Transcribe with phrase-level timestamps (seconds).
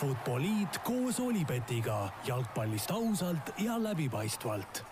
[0.00, 4.82] Futboliit koos Olipetiga jalgpallist ausalt ja läbipaistvalt.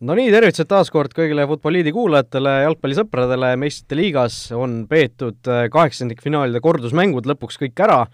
[0.00, 6.62] no nii, tervitused taas kord kõigile Futboliidi kuulajatele, jalgpallisõpradele, meistrite liigas on peetud äh, kaheksandikfinaalide
[6.64, 8.04] kordusmängud lõpuks kõik ära,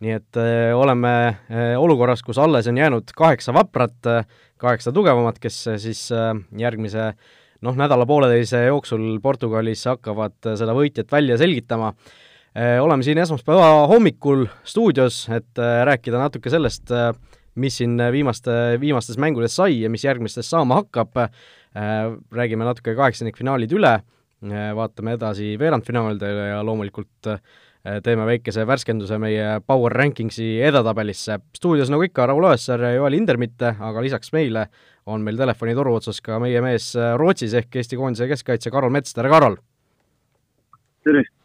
[0.00, 4.12] nii et äh, oleme äh, olukorras, kus alles on jäänud kaheksa vaprat,
[4.58, 6.06] kaheksa tugevamat, kes siis
[6.58, 7.12] järgmise
[7.62, 11.92] noh, nädala-pooleteise jooksul Portugalis hakkavad seda võitjat välja selgitama
[12.80, 17.12] oleme siin esmaspäeva hommikul stuudios, et äh, rääkida natuke sellest, äh,
[17.54, 21.16] mis siin viimaste, viimastes mängudes sai ja mis järgmistes saama hakkab,
[22.32, 23.90] räägime natuke kaheksandikfinaalid üle,
[24.78, 27.30] vaatame edasi veerandfinaalidele ja loomulikult
[28.06, 31.40] teeme väikese värskenduse meie Power Rankingsi edetabelisse.
[31.56, 34.68] stuudios nagu ikka, Raul Õessar ja Joel Indermitte, aga lisaks meile
[35.06, 39.34] on meil telefonitoru otsas ka meie mees Rootsis ehk Eesti koondise keskkaitse Karol Mets, tere
[39.34, 39.58] Karol!
[41.04, 41.37] tervist!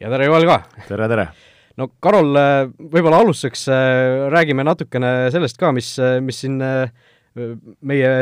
[0.00, 0.60] Ja tere, Joel ka!
[0.88, 1.26] tere, tere!
[1.80, 6.60] no Karol, äh, võib-olla alustuseks äh, räägime natukene sellest ka, mis, äh, mis siin
[7.36, 8.12] meie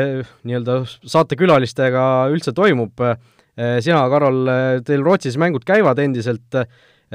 [0.43, 2.01] nii-öelda saatekülalistega
[2.35, 2.99] üldse toimub.
[3.55, 4.41] sina, Karol,
[4.83, 6.57] teil Rootsis mängud käivad endiselt,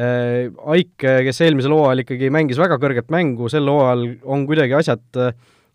[0.00, 5.20] Aik, kes eelmisel hooajal ikkagi mängis väga kõrget mängu, sel hooajal on kuidagi asjad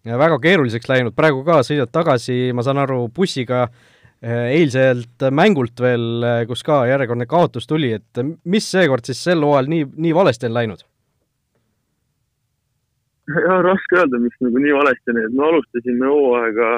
[0.01, 3.93] väga keeruliseks läinud, praegu ka sõidad tagasi, ma saan aru, bussiga äh, Äh,
[4.25, 9.69] eilselt mängult veel, äh, kus ka järjekordne kaotus tuli, et mis seekord siis sel hooajal
[9.71, 10.85] nii, nii valesti on läinud?
[13.29, 16.73] jah, raske öelda, mis nagu nii valesti on, et me alustasime hooaega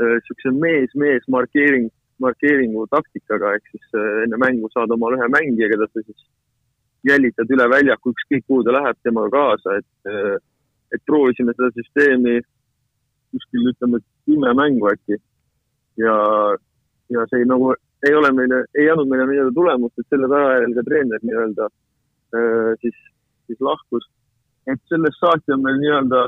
[0.00, 1.86] niisuguse äh, mees-mees markeering,
[2.22, 6.26] markeeringu taktikaga, ehk siis äh, enne mängu saad omale ühe mängija, keda sa siis
[7.06, 10.36] jälitad üle väljaku, ükskõik kuhu ta läheb, temaga kaasa, et äh,
[10.94, 12.36] et proovisime seda süsteemi
[13.34, 15.18] kuskil ütleme, kümme mängu äkki
[16.00, 16.16] ja,
[17.14, 17.72] ja see nagu
[18.06, 21.68] ei ole meile, ei andnud meile nii-öelda tulemust, et selle tagajärjel ka treener nii-öelda
[22.82, 22.98] siis,
[23.46, 24.04] siis lahkus.
[24.66, 26.26] et sellest saati on meil nii-öelda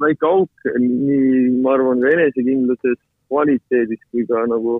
[0.00, 2.98] väike auk nii, ma arvan, ka enesekindluses,
[3.28, 4.78] kvaliteedis kui ka nagu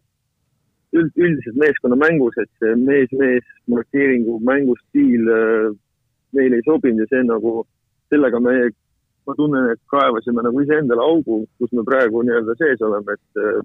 [0.94, 5.30] üld, üldiselt meeskonnamängus, et see mees-mees markeeringu mängustiil
[6.34, 7.62] meile ei sobinud ja see nagu,
[8.10, 8.56] sellega me
[9.26, 13.60] ma tunnen, et kaevasime nagu iseendale augu, kus me praegu nii-öelda sees oleme, et äh,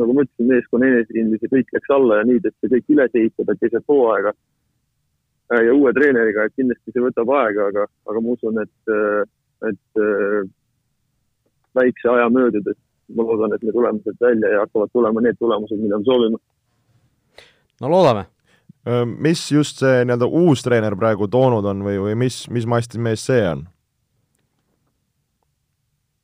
[0.00, 3.18] nagu ma ütlesin, meeskonna enesekindlus ja kõik läks alla ja nüüd, et see kõik üles
[3.22, 8.34] ehitada keset hooaega äh, ja uue treeneriga, et kindlasti see võtab aega, aga, aga ma
[8.36, 9.22] usun, et, äh,
[9.70, 10.02] et
[11.76, 12.78] väikse aja möödudes
[13.14, 16.40] ma loodan, et me tuleme sealt välja ja hakkavad tulema need tulemused, mida me soovime.
[17.80, 18.26] no loodame
[19.18, 23.24] mis just see nii-öelda uus treener praegu toonud on või, või mis, mis masti mees
[23.26, 23.64] see on?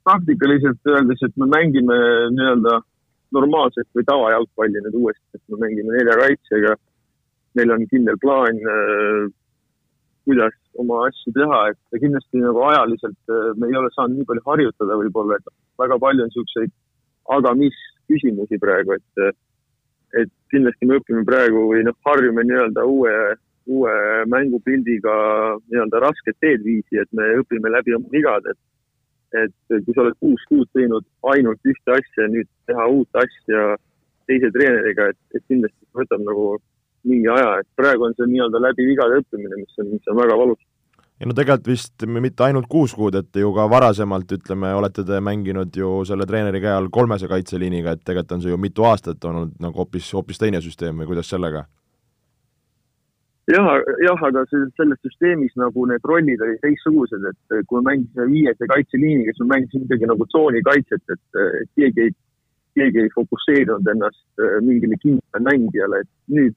[0.09, 1.99] Taktikaliselt öeldes, et me mängime
[2.37, 2.81] nii-öelda
[3.37, 6.75] normaalset või tavajalgpalli nüüd uuesti, et me mängime nelja kaitsega.
[7.53, 9.27] meil on kindel plaan, äh,
[10.25, 14.45] kuidas oma asju teha, et kindlasti nagu ajaliselt äh, me ei ole saanud nii palju
[14.47, 15.53] harjutada võib-olla, et
[15.83, 16.73] väga palju on niisuguseid
[17.31, 17.77] aga mis
[18.11, 19.37] küsimusi praegu, et,
[20.23, 23.15] et kindlasti me õpime praegu või noh, harjume nii-öelda uue,
[23.71, 23.95] uue
[24.33, 25.15] mängupildiga
[25.71, 28.59] nii-öelda rasket teed viisi, et me õpime läbi oma vigad, et
[29.41, 29.55] et
[29.85, 33.73] kui sa oled kuus kuud teinud ainult ühte asja, nüüd teha uut asja
[34.31, 36.45] teise treeneriga, et, et kindlasti võtab nagu
[37.09, 40.39] mingi aja, et praegu on see nii-öelda läbi vigade õppimine, mis on, mis on väga
[40.39, 40.61] valus.
[41.21, 45.21] ja no tegelikult vist mitte ainult kuus kuud, et ju ka varasemalt, ütleme, olete te
[45.21, 49.25] mänginud ju selle treeneri käe all kolmese kaitseliiniga, et tegelikult on see ju mitu aastat
[49.31, 51.67] olnud nagu hoopis, hoopis teine süsteem või kuidas sellega?
[53.51, 58.69] Jah, jah, aga selles süsteemis nagu need rollid olid teistsugused, et kui me mängisime viiese
[58.71, 61.41] kaitseliiniga, siis me mängisime ikkagi nagu tsoonikaitset, et,
[61.79, 62.15] keegi ei,
[62.79, 66.55] keegi ei fokusseerinud ennast äh, mingile kindlale mängijale, et nüüd,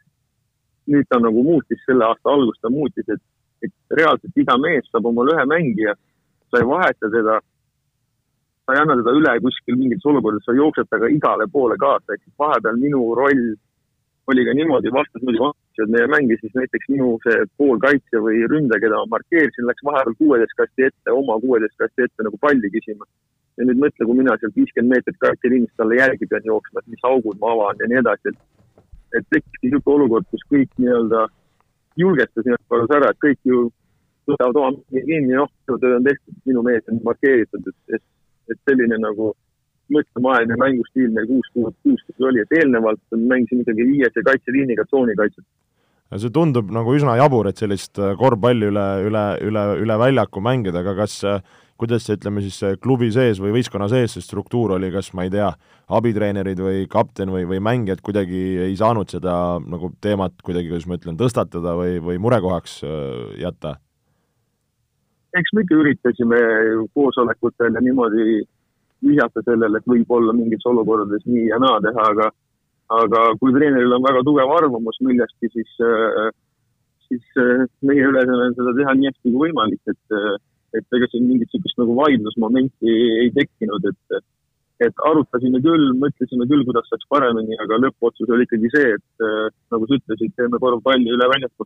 [0.93, 3.23] nüüd ta nagu muutis, selle aasta alguses ta muutis, et,
[3.65, 5.97] et reaalselt iga mees saab omale ühe mängija,
[6.51, 7.39] sa ei vaheta teda,
[8.65, 12.21] sa ei anna teda üle kuskil mingites olukordades, sa jooksed temaga igale poole kaasa, ehk
[12.23, 13.55] siis vahepeal minu roll
[14.31, 18.81] oli ka niimoodi, vastas muidugi vastasid meie mängi, siis näiteks minu see poolkaitsja või ründaja,
[18.85, 23.05] keda ma markeerisin, läks vahepeal kuueteist kasti ette, oma kuueteist kasti ette nagu palli küsima.
[23.55, 27.05] ja nüüd mõtle, kui mina sealt viiskümmend meetrit kaitseliinist talle järgi pean jooksma, et mis
[27.07, 28.41] augud ma avan ja nii edasi, et
[29.15, 31.21] et tekkis niisugune olukord, kus kõik nii-öelda
[32.01, 33.61] julgestas nii-öelda ära, et kõik ju
[34.27, 38.03] võtavad oma kinni, noh, töö on tehtud, minu mees on markeeritud, et, et,
[38.51, 39.31] et selline nagu
[39.93, 45.45] mõtlemaajane mängustiil meil kuus kuud, kuus kuud oli, et eelnevalt mängisime ikkagi viiese kaitseliiniga tsoonikaitset.
[46.15, 50.79] see tundub nagu üsna jabur, et sellist äh, korvpalli üle, üle, üle, üle väljaku mängida,
[50.85, 51.41] aga kas äh,
[51.77, 55.33] kuidas see, ütleme siis klubi sees või võistkonna sees see struktuur oli, kas ma ei
[55.33, 55.49] tea,
[55.97, 60.99] abitreenerid või kapten või, või mängijad kuidagi ei saanud seda nagu teemat kuidagi, kuidas ma
[60.99, 63.79] ütlen, tõstatada või, või murekohaks äh, jätta?
[65.35, 66.37] eks me ikka üritasime
[66.95, 68.45] koosolekutel ja niimoodi
[69.03, 72.31] vihjata sellele, et võib-olla mingites olukordades nii ja naa teha, aga
[72.93, 76.29] aga kui treeneril on väga tugev arvamus millestki, siis, äh,
[77.07, 80.37] siis äh, meie ülesanne on seda teha nii hästi kui võimalik, et, äh,
[80.77, 82.95] et ega siin mingit niisugust nagu vaidlusmomenti
[83.25, 84.23] ei tekkinud, et
[84.83, 89.23] et arutasime küll, mõtlesime küll, kuidas saaks paremini, aga lõppotsus oli ikkagi see, et
[89.71, 91.63] nagu sa ütlesid, teeme korvpalli üle väljaku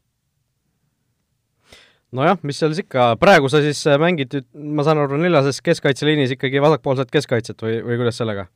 [2.15, 6.61] nojah, mis seal siis ikka, praegu sa siis mängid, ma saan aru, neljases keskkaitseliinis ikkagi
[6.63, 8.49] vasakpoolset keskkaitset või, või kuidas sellega?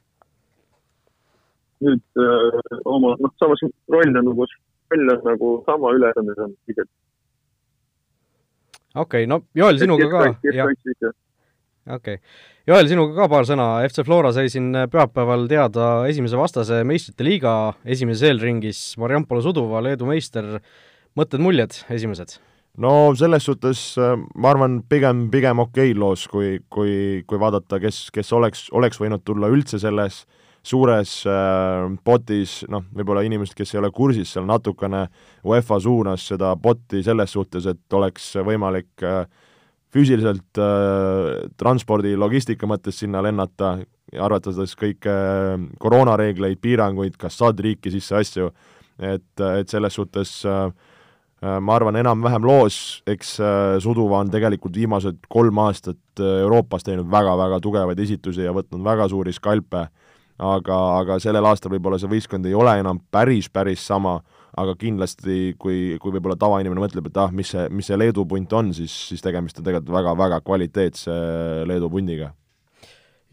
[1.83, 3.59] nüüd öö, äh, oma, noh, samas
[3.91, 4.47] roll on nagu,
[4.93, 6.89] roll on nagu sama ülesanded on pisut.
[8.95, 10.23] okei okay,, no Joel, sinuga ka.
[10.39, 10.63] okei
[11.97, 12.17] okay.,
[12.69, 17.57] Joel, sinuga ka paar sõna, FC Flora sai siin pühapäeval teada esimese vastase meistrite liiga
[17.83, 20.55] esimeses eelringis, Mariampole Suduva, Leedu meister,
[21.19, 22.39] mõtted-muljed esimesed?
[22.81, 28.07] No selles suhtes äh, ma arvan, pigem, pigem okei loos, kui, kui, kui vaadata, kes,
[28.13, 30.23] kes oleks, oleks võinud tulla üldse selles
[30.63, 35.05] suures äh, botis, noh, võib-olla inimesed, kes ei ole kursis, seal natukene
[35.45, 39.25] UEFA suunas seda botti selles suhtes, et oleks võimalik äh,
[39.93, 43.75] füüsiliselt äh, transpordi logistika mõttes sinna lennata,
[44.13, 48.49] arvatades kõike äh, koroonareegleid, piiranguid, kas saad riiki sisse asju,
[49.03, 50.89] et, et selles suhtes äh
[51.43, 52.77] ma arvan, enam-vähem loos,
[53.09, 58.53] eks äh, Suduva on tegelikult viimased kolm aastat äh, Euroopas teinud väga-väga tugevaid esitusi ja
[58.55, 59.87] võtnud väga suuri skalpe.
[60.43, 64.15] Aga, aga sellel aastal võib-olla see võistkond ei ole enam päris, päris sama,
[64.57, 68.55] aga kindlasti kui, kui võib-olla tavainimene mõtleb, et ah, mis see, mis see Leedu punt
[68.57, 71.19] on, siis, siis tegemist on tegelikult väga-väga kvaliteetse
[71.69, 72.31] Leedu pundiga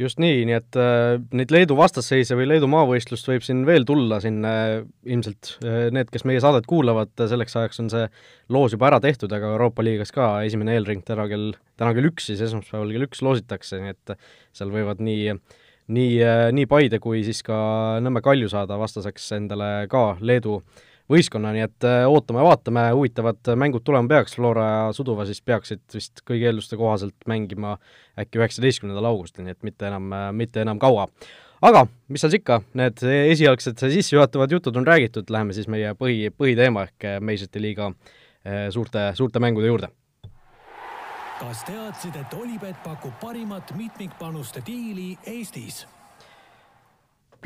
[0.01, 4.21] just nii, nii et äh, neid Leedu vastasseise või Leedu maavõistlust võib siin veel tulla,
[4.25, 8.07] siin äh, ilmselt äh, need, kes meie saadet kuulavad, selleks ajaks on see
[8.53, 12.31] loos juba ära tehtud, aga Euroopa liigas ka esimene eelring täna kell, täna kell üks
[12.31, 14.17] siis, esmaspäeval kell üks loositakse, nii et
[14.57, 15.43] seal võivad nii äh,
[15.91, 17.57] nii, äh, nii Paide kui siis ka
[18.03, 20.61] Nõmme Kalju saada vastaseks endale ka Leedu
[21.11, 26.25] võistkonna, nii et äh, ootame-vaatame, huvitavad mängud tulema peaks, Flora ja Suduva siis peaksid vist
[26.27, 27.77] kõigi eelduste kohaselt mängima
[28.21, 31.09] äkki üheksateistkümnendal augustil, nii et mitte enam, äh, mitte enam kaua.
[31.63, 36.87] aga mis seal ikka, need esialgsed sissejuhatavad jutud on räägitud, läheme siis meie põhi, põhiteema
[36.89, 37.91] ehk meistrite liiga
[38.73, 39.91] suurte, suurte mängude juurde
[41.41, 45.87] kas teadsid, et Olipet pakub parimat mitmikpanuste diili Eestis?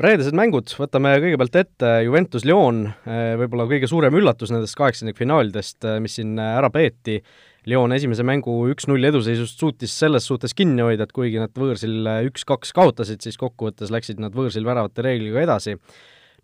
[0.01, 5.99] Reedesed mängud, võtame kõigepealt ette Juventus Lyon, eh, võib-olla kõige suurem üllatus nendest kaheksandikfinaalidest, eh,
[6.03, 7.21] mis siin ära peeti.
[7.65, 12.75] Lyon esimese mängu üks-null eduseisust suutis selles suhtes kinni hoida, et kuigi nad võõrsil üks-kaks
[12.75, 15.79] kaotasid, siis kokkuvõttes läksid nad võõrsil väravate reegliga edasi.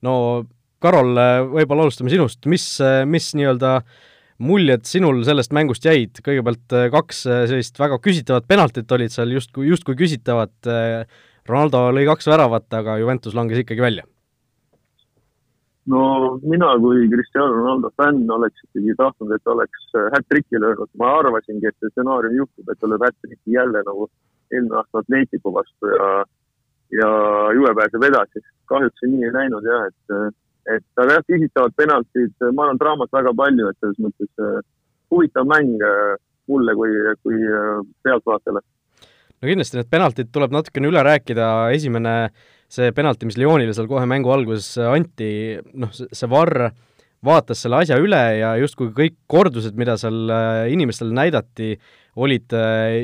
[0.02, 0.48] no
[0.82, 3.84] Karol, eh, võib-olla alustame sinust, mis, mis nii-öelda
[4.42, 7.20] muljed sinul sellest mängust jäid, kõigepealt kaks
[7.52, 11.06] sellist väga küsitavat penaltit olid seal justkui, justkui küsitavad, äh,
[11.50, 14.04] Ronaldo lõi kaks väravat, aga Juventus langes ikkagi välja.
[15.92, 16.02] no
[16.44, 21.76] mina kui Cristiano Ronaldo fänn oleks ikkagi tahtnud, et oleks hat-tricki löönud, ma arvasingi, et
[21.80, 24.08] see stsenaarium juhtub, et ta lööb hat-tricki jälle nagu
[24.52, 26.12] eelmine aasta Atletico vastu ja
[26.92, 27.10] ja
[27.56, 28.44] Juve pääseb edasi.
[28.66, 30.36] kahjuks see nii ei läinud jah, et
[30.76, 34.60] et aga jah, küsitavad penaltid, ma arvan, draamat väga palju, et selles mõttes äh,
[35.12, 36.14] huvitav mäng äh,
[36.52, 36.92] mulle kui,
[37.26, 38.62] kui äh, pealtvaatajale.
[39.42, 42.16] No kindlasti need penaltid tuleb natukene üle rääkida, esimene
[42.72, 46.70] see penalti, mis Lyonile seal kohe mängu alguses anti, noh, see Varr
[47.26, 50.32] vaatas selle asja üle ja justkui kõik kordused, mida seal
[50.74, 51.76] inimestele näidati,
[52.22, 52.54] olid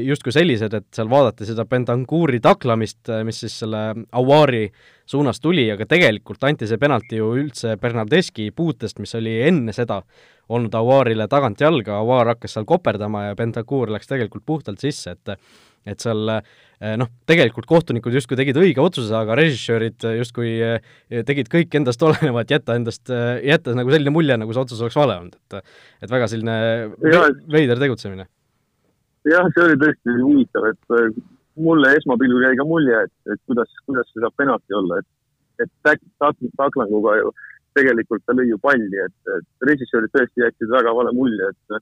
[0.07, 3.83] justkui sellised, et seal vaadati seda Bentancuri taklamist, mis siis selle
[4.17, 4.65] Aouari
[5.07, 10.01] suunas tuli, aga tegelikult anti see penalti ju üldse Bernardeski puutest, mis oli enne seda
[10.49, 15.37] olnud Aouarile tagantjalga, Aouar hakkas seal koperdama ja Bentancur läks tegelikult puhtalt sisse, et
[15.87, 20.91] et seal eh, noh, tegelikult kohtunikud justkui tegid õige otsuse, aga režissöörid justkui eh,
[21.27, 24.83] tegid kõik endast oleneva, et jätta endast, eh, jätta nagu selline mulje, nagu see otsus
[24.83, 25.73] oleks vale olnud, et
[26.05, 26.57] et väga selline
[27.13, 28.27] ja, veider tegutsemine.
[29.27, 31.21] jah, see oli tõesti huvitav, et
[31.57, 35.09] mulle esmapilgul jäi ka mulje, et, et kuidas, kuidas see saab penalti olla, et,
[35.65, 37.33] et tak-, tak-, taklanguga ju
[37.77, 41.77] tegelikult ta lõi ju palli, et, et režissöörid tõesti jätsid väga vale mulje, et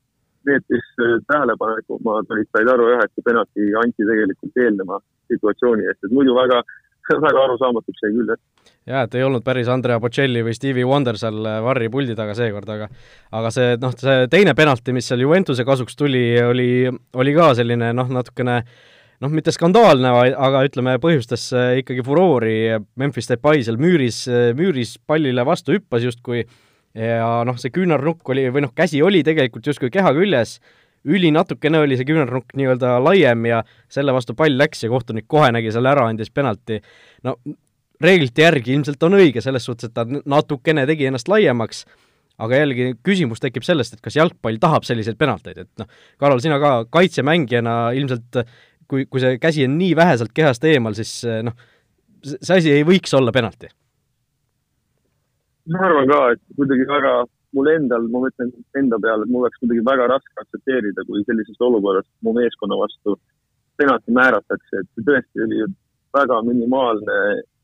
[0.50, 0.88] need, kes
[1.30, 5.00] tähelepanelikumad olid, said aru jah, et see penalti anti tegelikult eelneva
[5.34, 6.62] situatsiooni eest, et muidu väga,
[7.28, 8.42] väga arusaamatuks jäi küll, jah.
[8.86, 12.70] Jaa, et ei olnud päris Andrea Bocelli või Stevie Wonder seal Varri puldi taga seekord,
[12.70, 12.90] aga
[13.34, 16.70] aga see noh, see teine penalti, mis seal Juventuse kasuks tuli, oli,
[17.18, 18.76] oli ka selline noh, natukene äh,
[19.24, 21.48] noh, mitte skandaalne, aga ütleme, põhjustas
[21.82, 22.58] ikkagi furoori,
[23.00, 24.26] Memphis Depay seal müüris,
[24.58, 26.46] müüris pallile vastu hüppas justkui
[26.96, 30.58] ja noh, see küünarnukk oli, või noh, käsi oli tegelikult justkui keha küljes,
[31.06, 33.62] üli natukene oli see küünarnukk nii-öelda laiem ja
[33.92, 36.80] selle vastu pall läks ja kohtunik kohe nägi selle ära, andis penalti.
[37.24, 37.38] no
[38.02, 41.86] reeglite järgi ilmselt on õige selles suhtes, et ta natukene tegi ennast laiemaks,
[42.44, 45.88] aga jällegi küsimus tekib sellest, et kas jalgpall tahab selliseid penalteid, et noh,
[46.20, 48.42] Karol, sina ka kaitsemängijana ilmselt
[48.90, 51.56] kui, kui see käsi on nii väheselt kehast eemal, siis noh,
[52.26, 53.70] see asi ei võiks olla penalti.
[55.72, 57.14] Ma arvan ka, et kuidagi väga,
[57.58, 61.62] mul endal, ma mõtlen enda peale, et mul oleks kuidagi väga raske aktsepteerida, kui sellises
[61.68, 63.16] olukorras mu meeskonna vastu
[63.80, 65.64] penalti määratakse, et see tõesti oli
[66.16, 67.16] väga minimaalne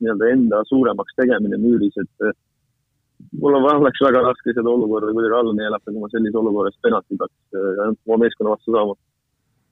[0.01, 2.33] nii-öelda enda suuremaks tegemine müüris, et
[3.39, 7.19] mul on, oleks väga raske seda olukorda kuidagi alla neelata, kui ma sellises olukorras penalti
[7.21, 7.61] peaks
[8.07, 8.97] oma meeskonna vastu saama.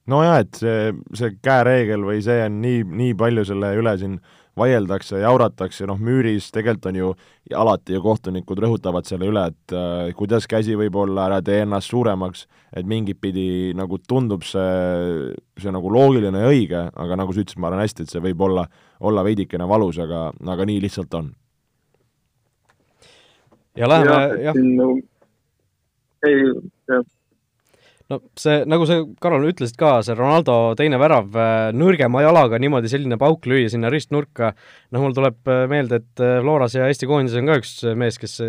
[0.09, 4.15] Nojah, et see, see käereegel või see on nii, nii palju selle üle siin
[4.59, 7.09] vaieldakse, jauratakse, noh müüris tegelikult on ju
[7.57, 11.93] alati ju kohtunikud rõhutavad selle üle, et äh, kuidas käsi võib olla, ära tee ennast
[11.93, 13.47] suuremaks, et mingit pidi
[13.77, 18.05] nagu tundub see, see nagu loogiline ja õige, aga nagu sa ütlesid, ma arvan hästi,
[18.05, 18.65] et see võib olla,
[18.99, 21.31] olla veidikene valus, aga, aga nii lihtsalt on.
[23.79, 24.59] ja läheme, jah.
[24.59, 24.99] Nagu,
[26.27, 26.43] ei,
[26.89, 27.07] jah
[28.09, 32.91] no see, nagu sa, Karol, ütlesid ka, see Ronaldo teine värav äh, nõrgema jalaga niimoodi
[32.91, 34.53] selline pauk lüüa sinna ristnurka,
[34.93, 38.19] noh, mul tuleb äh, meelde, et äh, Floras ja Eesti koondises on ka üks mees,
[38.21, 38.39] kes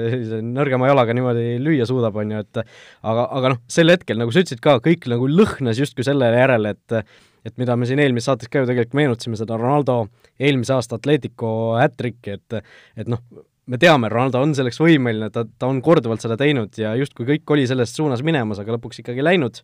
[0.45, 4.45] nõrgema jalaga niimoodi lüüa suudab, on ju, et aga, aga noh, sel hetkel, nagu sa
[4.45, 7.02] ütlesid ka, kõik nagu lõhnas justkui selle järele, et
[7.40, 11.73] et mida me siin eelmises saates ka ju tegelikult meenutasime, seda Ronaldo eelmise aasta Atletico
[11.81, 12.59] hat-trick'i, et
[13.00, 13.23] et noh,
[13.71, 17.55] me teame, Ronaldo on selleks võimeline, ta, ta on korduvalt seda teinud ja justkui kõik
[17.55, 19.62] oli selles suunas minemas, aga lõpuks ikkagi läinud.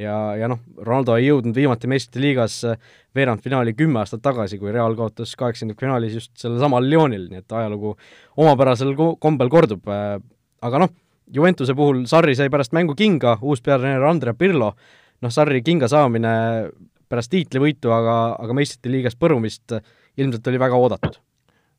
[0.00, 2.78] Ja, ja noh, Ronaldo ei jõudnud viimati meistrite liigas äh,
[3.12, 7.92] veerandfinaali kümme aastat tagasi, kui Real kaotas kaheksakümnendfinaalis just sellel samal Lyonil, nii et ajalugu
[8.40, 10.16] omapärasel kombel kordub, äh,
[10.64, 10.94] aga noh,
[11.32, 14.70] Juventuse puhul Sarri sai pärast mängu kinga, uus peatreener Andrea Pirlo,
[15.20, 16.32] noh, Sarri kinga saamine
[17.12, 19.76] pärast tiitlivõitu, aga, aga meistrite liigas põrumist
[20.16, 21.20] ilmselt oli väga oodatud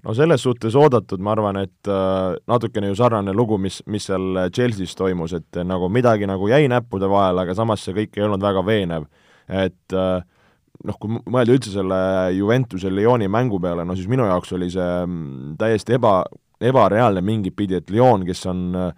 [0.03, 4.45] no selles suhtes oodatud, ma arvan, et äh, natukene ju sarnane lugu, mis, mis seal
[4.53, 8.43] Chelsea's toimus, et nagu midagi nagu jäi näppude vahele, aga samas see kõik ei olnud
[8.43, 9.07] väga veenev.
[9.48, 10.24] et äh,
[10.88, 11.98] noh, kui mõelda üldse selle
[12.36, 16.22] Juventuse Lyoni mängu peale, no siis minu jaoks oli see mm, täiesti eba,
[16.63, 18.91] ebareaalne mingit pidi, et Lyon, kes on äh,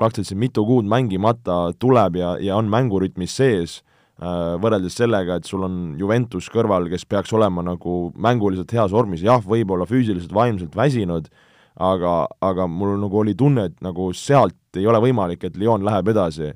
[0.00, 3.80] praktiliselt mitu kuud mängimata, tuleb ja, ja on mängurütmis sees
[4.22, 9.42] võrreldes sellega, et sul on Juventus kõrval, kes peaks olema nagu mänguliselt heas vormis, jah,
[9.42, 11.26] võib-olla füüsiliselt, vaimselt väsinud,
[11.80, 12.12] aga,
[12.44, 16.52] aga mul nagu oli tunne, et nagu sealt ei ole võimalik, et Lyon läheb edasi.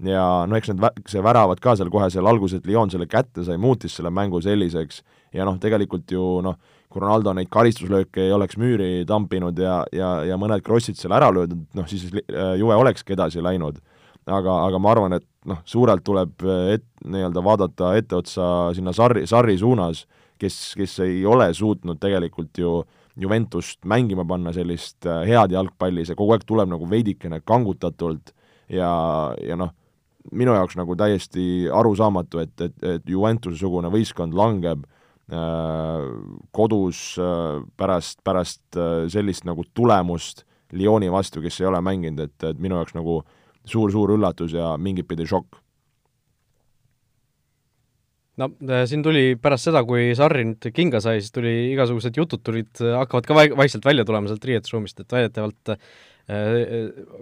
[0.00, 3.44] ja no eks need see väravad ka seal kohe seal alguses, et Lyon selle kätte
[3.44, 6.56] sai, muutis selle mängu selliseks ja noh, tegelikult ju noh,
[6.88, 11.28] kui Ronaldo neid karistuslööke ei oleks müüri tampinud ja, ja, ja mõned krossid seal ära
[11.30, 13.82] löödud, noh siis äh, Juve olekski edasi läinud
[14.26, 18.46] aga, aga ma arvan, et noh, suurelt tuleb et-, nii-öelda vaadata etteotsa
[18.76, 20.04] sinna Sarri, Sarri suunas,
[20.40, 22.80] kes, kes ei ole suutnud tegelikult ju
[23.20, 28.30] Juventust mängima panna sellist äh, head jalgpalli, see kogu aeg tuleb nagu veidikene kangutatult
[28.70, 28.92] ja,
[29.44, 29.74] ja noh,
[30.36, 36.06] minu jaoks nagu täiesti arusaamatu, et, et, et Juventuse-sugune võistkond langeb äh,
[36.56, 42.44] kodus äh, pärast, pärast äh, sellist nagu tulemust Lyoni vastu, kes ei ole mänginud, et,
[42.46, 45.58] et minu jaoks nagu äh, suur-suur üllatus ja mingit pidi šokk.
[48.40, 52.40] no äh, siin tuli pärast seda, kui Sarri nüüd kinga sai, siis tuli igasugused jutud
[52.46, 55.82] tulid, hakkavad ka vaikselt välja tulema sealt riietusruumist, et väidetavalt äh,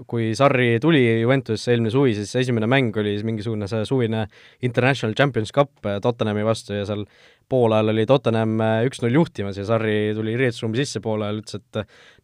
[0.06, 4.26] kui Sarri tuli Juventusesse eelmine suvi, siis esimene mäng oli siis mingisugune see suvine
[4.62, 7.06] International Champions Cup äh, Tottenhami vastu ja seal
[7.48, 11.78] poolajal oli Tottenham üks-null juhtimas ja Sarri tuli riietusruumi sisse poolajal, ütles, et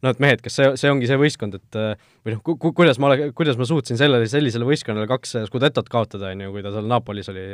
[0.04, 1.78] noh, et mehed, kas see, see ongi see võistkond, et
[2.24, 5.88] või noh ku,, ku, kuidas ma ole, kuidas ma suutsin sellele, sellisele võistkonnale kaks Scudetot
[5.92, 7.46] kaotada, on ju, kui ta seal Napolis oli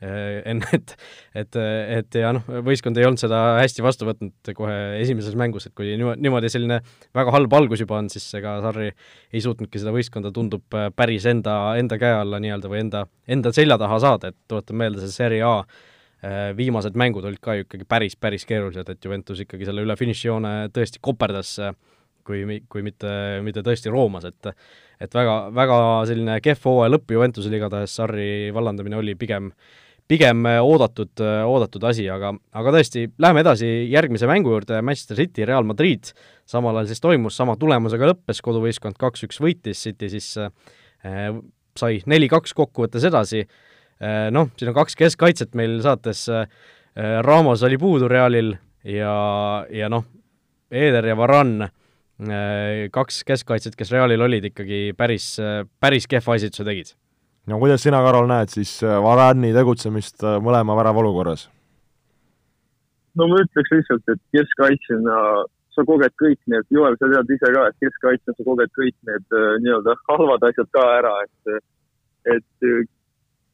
[0.00, 0.96] enne, et
[1.42, 1.60] et,
[2.00, 5.92] et ja noh, võistkond ei olnud seda hästi vastu võtnud kohe esimeses mängus, et kui
[6.00, 6.80] niimoodi, selline
[7.16, 10.64] väga halb algus juba on, siis ega Sarri ei suutnudki seda võistkonda, tundub,
[10.96, 15.04] päris enda, enda käe alla nii-öelda või enda, enda selja taha saada, et tuletan meelde,
[15.04, 15.89] see Serie A Äh,
[16.56, 20.54] viimased mängud olid ka ju ikkagi päris, päris keerulised, et Juventus ikkagi selle üle finišijoone
[20.74, 21.76] tõesti koperdas, äh,
[22.26, 23.12] kui, kui mitte,
[23.44, 24.52] mitte tõesti roomas, et
[25.00, 25.76] et väga, väga
[26.10, 29.48] selline kehv hooaja lõpp Juventusel igatahes, Sarri vallandamine oli pigem
[30.10, 35.64] pigem oodatud, oodatud asi, aga, aga tõesti, läheme edasi järgmise mängu juurde, Manchester City, Real
[35.64, 36.10] Madrid,
[36.50, 40.50] samal ajal siis toimus, sama tulemusega lõppes, koduvõistkond kaks-üks võitis, City siis äh,
[41.78, 43.46] sai neli-kaks kokkuvõttes edasi.
[43.46, 43.69] äh,, Äh,
[44.32, 46.46] noh, siin on kaks keskkaitset meil saates, äh,
[47.22, 48.54] Ramos oli puudu Realil
[48.84, 49.12] ja,
[49.70, 50.06] ja noh,
[50.70, 51.68] Eder ja Varan,
[52.92, 55.32] kaks keskkaitset, kes Realil olid, ikkagi päris,
[55.80, 56.92] päris kehva esituse tegid.
[57.48, 61.46] no kuidas sina, Karol, näed siis Varani tegutsemist mõlema värava olukorras?
[63.18, 65.16] no ma ütleks lihtsalt, et keskkaitsjana
[65.74, 69.36] sa koged kõik need, Joel, sa tead ise ka, et keskkaitsjana sa koged kõik need
[69.36, 71.68] äh, nii-öelda halvad asjad ka ära, et,
[72.36, 72.68] et,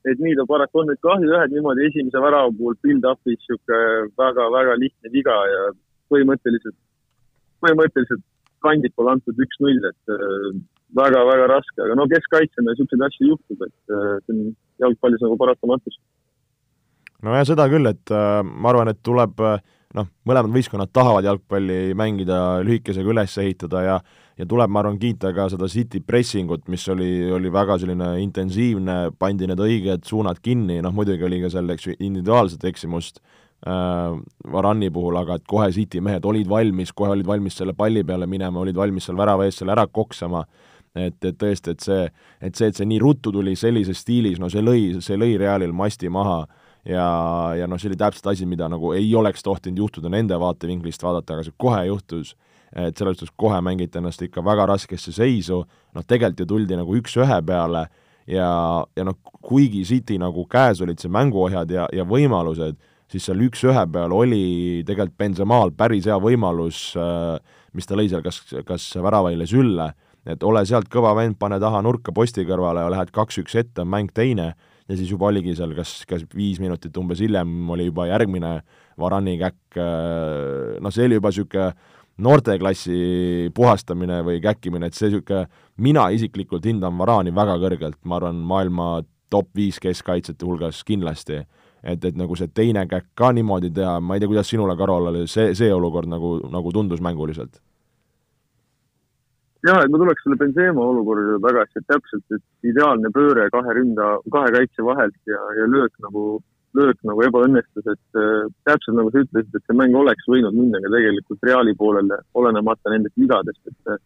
[0.06, 3.80] et nii ta paraku on, et kahju jah, et niimoodi esimese värava puhul build-up'is niisugune
[4.20, 5.62] väga-väga lihtne viga ja
[6.12, 6.76] põhimõtteliselt,
[7.64, 8.25] põhimõtteliselt
[8.64, 10.14] kandikul antud üks-null, et
[10.96, 14.52] väga-väga äh, raske, aga no keskkaitsjana niisuguseid asju juhtub, et äh, see on
[14.86, 15.98] jalgpallis nagu paratamatus.
[17.26, 19.58] Nojah, seda küll, et äh, ma arvan, et tuleb äh,
[19.96, 23.98] noh, mõlemad võistkonnad tahavad jalgpalli mängida, lühikesega üles ehitada ja
[24.36, 28.98] ja tuleb, ma arvan, kiita ka seda City pressingut, mis oli, oli väga selline intensiivne,
[29.18, 34.12] pandi need õiged suunad kinni, noh muidugi oli ka seal, eks ju, individuaalset eksimust äh,
[34.52, 38.28] Varani puhul, aga et kohe City mehed olid valmis, kohe olid valmis selle palli peale
[38.28, 40.44] minema, olid valmis seal värava ees selle ära koksama,
[40.96, 42.04] et, et tõesti, et see,
[42.40, 45.74] et see, et see nii ruttu tuli sellises stiilis, no see lõi, see lõi Realil
[45.76, 46.44] masti maha.
[46.86, 47.04] Ja,
[47.58, 51.34] ja noh, see oli täpselt asi, mida nagu ei oleks tohtinud juhtuda nende vaatevinklist vaadata,
[51.34, 52.36] aga see kohe juhtus,
[52.73, 55.62] et selles suhtes kohe mängiti ennast ikka väga raskesse seisu,
[55.94, 57.87] noh tegelikult ju tuldi nagu üks-ühe peale
[58.26, 58.49] ja,
[58.96, 62.78] ja noh, kuigi City nagu käes olid see mänguohjad ja, ja võimalused,
[63.11, 66.88] siis seal üks-ühe peal oli tegelikult Benzemaal päris hea võimalus,
[67.76, 69.92] mis ta lõi seal kas, kas väravaile sülle,
[70.26, 73.92] et ole sealt kõva vend, pane taha nurka posti kõrvale ja lähed kaks-üks ette, on
[73.92, 74.54] mäng teine.
[74.87, 78.61] Ja siis juba oligi seal kas, kas viis minutit umbes hiljem oli juba järgmine
[79.02, 81.73] Varani käkk, äh, noh, see oli juba niisugune
[82.23, 85.44] noorteklassi puhastamine või käkkimine, et see niisugune,
[85.85, 88.88] mina isiklikult hindan Varani väga kõrgelt, ma arvan, maailma
[89.30, 91.44] top viis keskkaitsjate hulgas kindlasti.
[91.87, 95.06] et, et nagu see teine käkk ka niimoodi teha, ma ei tea, kuidas sinule, Karol,
[95.06, 97.61] oli see, see olukord nagu, nagu tundus mänguliselt
[99.66, 103.76] jah, et ma tuleks selle Benzema olukorra juurde tagasi, et täpselt, et ideaalne pööre kahe
[103.78, 106.26] ründa, kahe kaitse vahelt ja, ja löök nagu,
[106.76, 110.80] löök nagu ebaõnnestus, et äh, täpselt nagu sa ütlesid, et see mäng oleks võinud minna
[110.84, 114.00] ka tegelikult Reali poolele, olenemata nendest vigadest, et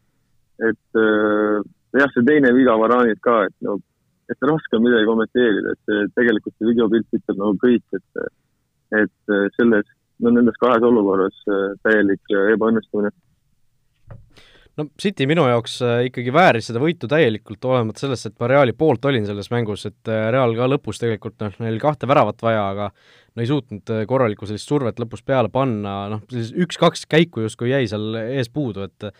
[0.70, 1.56] et äh,
[1.96, 3.78] jah, see teine viga Varanilt ka, et no,
[4.30, 8.28] et raske on midagi kommenteerida, et see tegelikult see videopilt ütleb nagu kõik, et
[9.00, 9.86] et selles,
[10.18, 13.12] no nendes kahes olukorras äh, täielik ebaõnnestumine
[14.78, 18.74] no City minu jaoks äh, ikkagi vääris seda võitu täielikult, olemata sellest, et ma Reali
[18.76, 22.64] poolt olin selles mängus, et äh, Real ka lõpus tegelikult noh, neil kahte väravat vaja,
[22.72, 27.46] aga no ei suutnud äh, korralikku sellist survet lõpus peale panna, noh, sellis üks-kaks käiku
[27.46, 29.10] justkui jäi seal ees puudu, et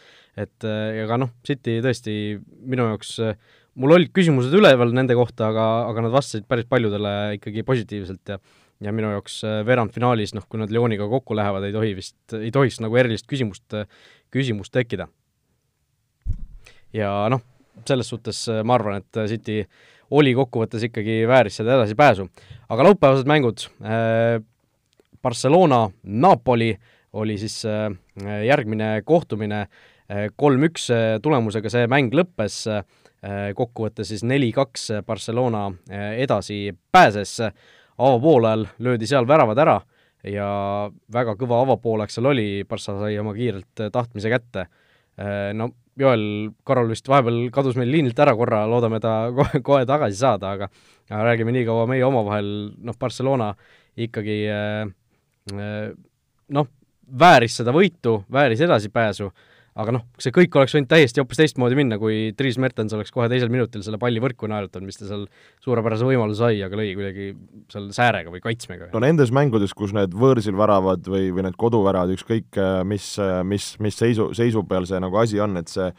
[0.41, 2.15] et aga noh, City tõesti
[2.71, 3.17] minu jaoks,
[3.83, 8.41] mul olid küsimused üleval nende kohta, aga, aga nad vastasid päris paljudele ikkagi positiivselt ja
[8.81, 12.79] ja minu jaoks veerandfinaalis, noh, kui nad Lyoniga kokku lähevad, ei tohi vist, ei tohiks
[12.81, 13.77] nagu erilist küsimust,
[14.33, 15.11] küsimust tekkida
[16.93, 17.43] ja noh,
[17.87, 19.63] selles suhtes äh, ma arvan, et äh, City
[20.11, 22.29] oli kokkuvõttes ikkagi vääris seda edasipääsu.
[22.69, 24.41] aga laupäevased mängud äh,,
[25.23, 26.77] Barcelona, Napoli
[27.13, 27.91] oli siis äh,
[28.47, 32.83] järgmine kohtumine äh,, kolm-üks äh, tulemusega see mäng lõppes äh,,
[33.55, 37.39] kokkuvõttes siis neli-kaks Barcelona äh, edasi pääses,
[38.01, 39.81] avapoolajal löödi seal väravad ära
[40.25, 40.47] ja
[41.13, 44.67] väga kõva avapoolek seal oli, Barca sai oma kiirelt tahtmise kätte.
[45.57, 45.71] No
[46.01, 46.25] Joel
[46.67, 50.71] Karol vist vahepeal kadus meil liinilt ära korra, loodame ta kohe, kohe tagasi saada, aga
[51.11, 52.51] aga räägime nii kaua meie omavahel,
[52.87, 53.51] noh, Barcelona
[54.01, 54.85] ikkagi äh,
[55.53, 55.89] äh,
[56.57, 56.69] noh,
[57.11, 59.31] vääris seda võitu, vääris edasipääsu
[59.81, 63.29] aga noh, see kõik oleks võinud täiesti hoopis teistmoodi minna, kui Dries Mertens oleks kohe
[63.33, 65.27] teisel minutil selle palli võrku naelutanud, mis ta seal
[65.65, 67.31] suurepärase võimaluse sai, aga lõi kuidagi
[67.73, 68.91] seal säärega või kaitsmega.
[68.95, 73.13] no nendes mängudes, kus need võõrsil väravad või, või need koduväravad, ükskõik mis,
[73.49, 75.91] mis, mis seisu, seisu peal see nagu asi on, et see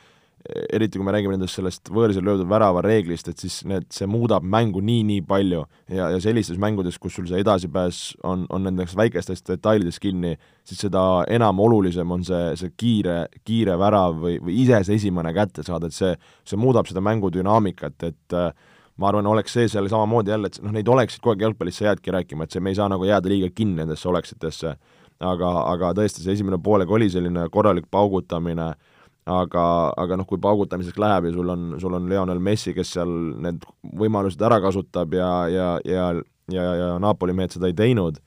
[0.50, 4.46] eriti kui me räägime nendest sellest võõrsil löödud värava reeglist, et siis need, see muudab
[4.48, 5.64] mängu nii-nii palju.
[5.92, 10.34] Ja, ja sellistes mängudes, kus sul see edasipääs on, on nendest väikestest detailidest kinni,
[10.68, 15.34] siis seda enam olulisem on see, see kiire, kiire värav või, või ise see esimene
[15.38, 16.16] kätte saada, et see,
[16.48, 18.50] see muudab seda mängu dünaamikat, et äh,
[18.98, 21.92] ma arvan, oleks see seal samamoodi jälle, et noh, neid oleksid kogu aeg jalgpallis, sa
[21.92, 24.74] jäädki rääkima, et see, me ei saa nagu jääda liiga kinni nendesse oleksitesse,
[25.22, 28.91] aga, aga tõesti, see esimene poolega oli selline korralik paugutamine äh,
[29.32, 29.64] aga,
[30.00, 33.12] aga noh, kui paugutamiseks läheb ja sul on, sul on Lionel Messi, kes seal
[33.46, 33.64] need
[33.98, 36.10] võimalused ära kasutab ja, ja, ja,
[36.52, 38.20] ja, ja Napoli mehed seda ei teinud,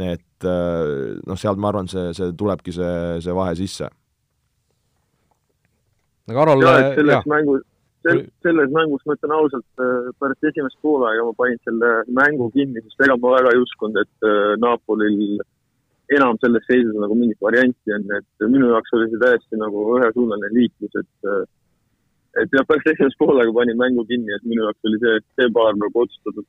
[0.00, 2.92] et noh, sealt ma arvan, see, see tulebki see,
[3.24, 3.90] see vahe sisse.
[6.28, 7.64] no Karol, jah, et selles mängus,
[8.06, 9.86] sel, selles mängus ma ütlen ausalt,
[10.22, 14.30] pärast esimest poolaega ma panin selle mängu kinni, sest ega ma väga ei uskunud, et
[14.62, 15.40] Napolil
[16.16, 20.52] enam selles seisus nagu mingit varianti on, et minu jaoks oli see täiesti nagu ühesuunaline
[20.56, 21.32] liiklus, et
[22.38, 25.76] et jah, pärast esimest poolega panin mängu kinni, et minu jaoks oli see, see paar
[25.78, 26.46] nagu otsustatud.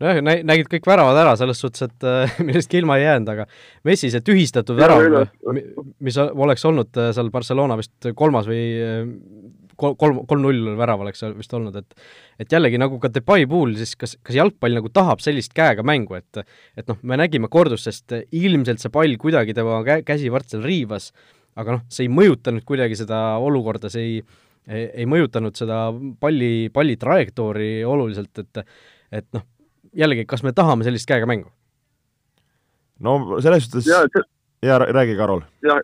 [0.00, 3.46] Nojah, nä-, nägid kõik väravad ära, selles suhtes, et äh, millestki ilma ei jäänud, aga
[3.88, 5.26] Messi see tühistatud värav,
[6.00, 9.02] mis oleks olnud äh, seal Barcelona vist kolmas või äh,
[9.80, 14.16] kolm, kolm-null värav oleks vist olnud, et et jällegi, nagu ka Depay puhul, siis kas,
[14.26, 16.42] kas jalgpall nagu tahab sellist käega mängu, et
[16.78, 21.10] et noh, me nägime kordustest, ilmselt see pall kuidagi tema kä-, käsivart seal riivas,
[21.60, 24.20] aga noh, see ei mõjutanud kuidagi seda olukorda, see ei
[24.70, 25.86] ei, ei mõjutanud seda
[26.20, 28.64] palli, palli trajektoori oluliselt, et
[29.20, 29.46] et noh,
[29.96, 31.50] jällegi, kas me tahame sellist käega mängu?
[33.00, 34.04] no selles suhtes jaa,
[34.62, 35.42] ja, räägi, Karol.
[35.64, 35.80] jah,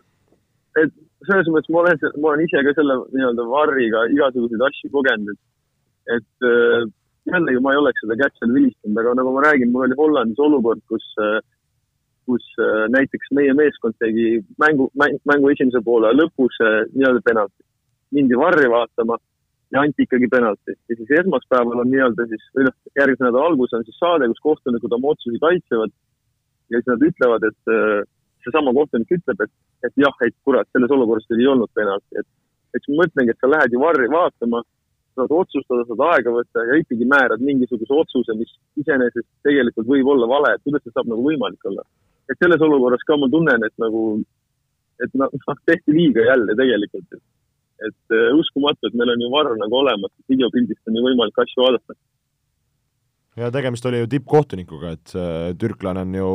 [0.77, 0.93] et
[1.27, 6.17] selles mõttes ma olen, ma olen ise ka selle nii-öelda varriga igasuguseid asju kogenud, et,
[6.17, 6.87] et äh,
[7.31, 10.41] jällegi ma ei oleks seda kätt seal vilistanud, aga nagu ma räägin, mul oli Hollandis
[10.47, 11.39] olukord, kus, äh,
[12.29, 17.63] kus äh, näiteks meie meeskond tegi mängu, mängu esimese poole lõpus nii-öelda penalti.
[18.15, 19.17] mindi varri vaatama
[19.75, 20.73] ja anti ikkagi penalti.
[20.89, 24.45] ja siis esmaspäeval on nii-öelda siis, või noh, järgmise nädala alguses on siis saade, kus
[24.45, 25.91] kohtunikud oma otsusi kaitsevad
[26.71, 27.73] ja siis nad ütlevad, et
[28.45, 29.51] seesama kohtunik ütleb, et,
[29.85, 33.49] et jah, et kurat, selles olukorras ei olnud penalti, et eks ma mõtlengi, et sa
[33.51, 34.63] lähed ju varri vaatama,
[35.17, 40.29] saad otsustada, saad aega võtta ja ikkagi määrad mingisuguse otsuse, mis iseenesest tegelikult võib olla
[40.29, 41.85] vale, et kuidas see saab nagu võimalik olla.
[42.27, 44.03] et selles olukorras ka ma tunnen, et nagu,
[45.03, 45.31] et noh,
[45.69, 47.25] tehti liiga jälle tegelikult, et
[47.77, 51.61] et äh, uskumatu, et meil on ju varr nagu olemas, videopildist on ju võimalik asju
[51.61, 51.93] vaadata.
[53.37, 56.31] ja tegemist oli ju tippkohtunikuga, et see türklane on ju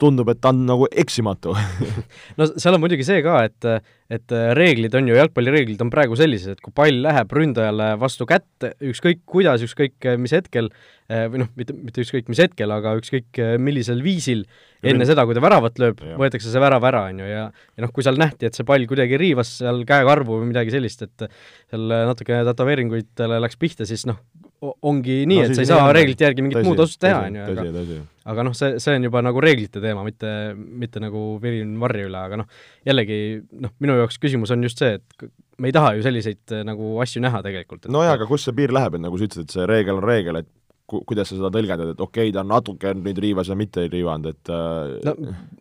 [0.00, 1.54] tundub, et ta on nagu eksimatu.
[2.38, 3.68] No seal on muidugi see ka, et,
[4.12, 8.66] et reeglid on ju, jalgpallireeglid on praegu sellised, et kui pall läheb ründajale vastu kätt,
[8.84, 10.68] ükskõik kuidas, ükskõik mis hetkel,
[11.08, 14.44] või noh, mitte, mitte ükskõik mis hetkel, aga ükskõik millisel viisil,
[14.84, 17.92] enne seda, kui ta väravat lööb, võetakse see värav ära, on ju, ja ja noh,
[17.96, 21.28] kui seal nähti, et see pall kuidagi riivas seal käekarvu või midagi sellist, et
[21.72, 24.20] seal natuke tätoveeringuitele läks pihta, siis noh,
[24.64, 27.38] ongi nii no,, et sa ei saa reeglite järgi mingit tõsi, muud otsust teha, on
[27.40, 31.74] ju, aga aga noh, see, see on juba nagu reeglite teema, mitte, mitte nagu virin
[31.82, 32.48] varri üle, aga noh,
[32.88, 33.18] jällegi
[33.60, 37.22] noh, minu jaoks küsimus on just see, et me ei taha ju selliseid nagu asju
[37.22, 37.88] näha tegelikult.
[37.92, 40.42] nojah, aga kus see piir läheb, et nagu sa ütlesid, et see reegel on reegel,
[40.42, 40.50] et
[40.90, 43.90] ku-, kuidas sa seda tõlgendad, et okei okay,, ta natuke nüüd riivas ja mitte ei
[43.92, 44.96] riivanud, et äh...
[45.06, 45.14] no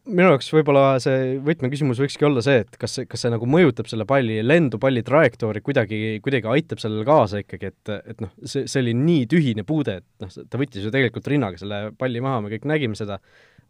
[0.03, 3.89] minu jaoks võib-olla see võtmeküsimus võikski olla see, et kas see, kas see nagu mõjutab
[3.91, 8.67] selle palli lendu, palli trajektoori kuidagi, kuidagi aitab sellele kaasa ikkagi, et, et noh, see,
[8.67, 12.43] see oli nii tühine puude, et noh, ta võttis ju tegelikult rinnaga selle palli maha,
[12.43, 13.21] me kõik nägime seda,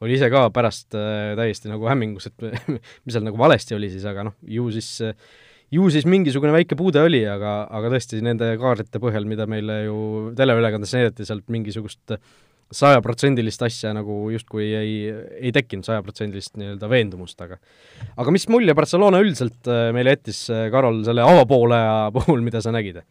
[0.02, 2.46] oli ise ka pärast äh, täiesti nagu hämmingus, et
[3.06, 4.96] mis seal nagu valesti oli siis, aga noh, ju siis
[5.74, 10.00] ju siis mingisugune väike puude oli, aga, aga tõesti nende kaardite põhjal, mida meile ju
[10.38, 12.18] teleülekandes näidati, sealt mingisugust
[12.74, 14.94] sajaprotsendilist asja nagu justkui ei,
[15.40, 17.60] ei tekkinud, sajaprotsendilist nii-öelda veendumust, aga
[18.18, 22.74] aga mis mulje Barcelona üldiselt äh, meile jättis, äh, Karol, selle avapoolaja puhul, mida sa
[22.76, 23.02] nägid?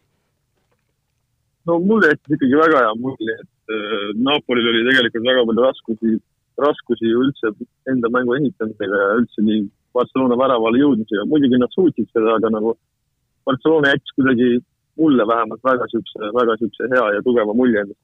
[1.68, 6.16] no mulle jättis ikkagi väga hea mulje, et äh, Napolil oli tegelikult väga palju raskusi,
[6.60, 7.52] raskusi üldse
[7.90, 9.64] enda mängu ehitamisega ja üldse nii
[9.96, 12.74] Barcelona väravale jõudmisega, muidugi nad suutsid seda, aga nagu
[13.48, 14.48] Barcelona jättis kuidagi
[15.00, 18.00] mulle vähemalt väga niisuguse, väga niisuguse hea ja tugeva mulje endast.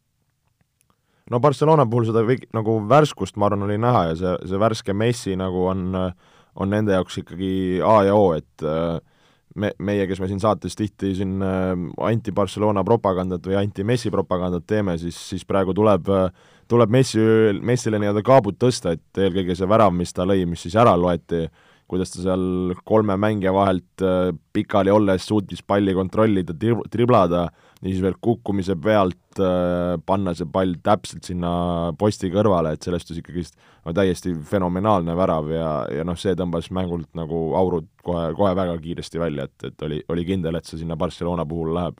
[1.31, 4.97] no Barcelona puhul seda või, nagu värskust, ma arvan, oli näha ja see, see värske
[4.97, 5.85] Messi nagu on,
[6.57, 7.53] on nende jaoks ikkagi
[7.85, 8.65] A ja O, et
[9.55, 15.19] me, meie, kes me siin saates tihti siin anti-Barcelona propagandat või anti-Messi propagandat teeme, siis,
[15.33, 16.09] siis praegu tuleb,
[16.69, 17.23] tuleb Messi,
[17.65, 21.47] Messile nii-öelda kaabut tõsta, et eelkõige see värav, mis ta lõi, mis siis ära loeti,
[21.89, 26.53] kuidas ta seal kolme mängija vahelt äh, pikali olles suutis palli kontrollida,
[26.93, 27.47] triblada,
[27.81, 31.53] niisiis veel kukkumise pealt äh, panna see pall täpselt sinna
[31.99, 37.09] posti kõrvale, et sellest ikkagist no täiesti fenomenaalne värav ja, ja noh, see tõmbas mängult
[37.17, 40.99] nagu aurud kohe, kohe väga kiiresti välja, et, et oli, oli kindel, et see sinna
[41.01, 41.97] Barcelona puhul läheb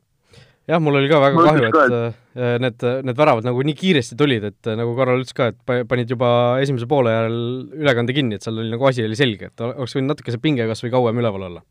[0.69, 4.19] jah, mul oli ka väga kahju, et et äh, need, need väravad nagu nii kiiresti
[4.19, 6.31] tulid, et äh, nagu Karol ütles ka, et panid juba
[6.63, 7.41] esimese poole järel
[7.81, 10.69] ülekande kinni, et seal oli nagu asi oli selge, et oleks võinud natuke see pinge
[10.69, 11.65] kas või kauem üleval olla.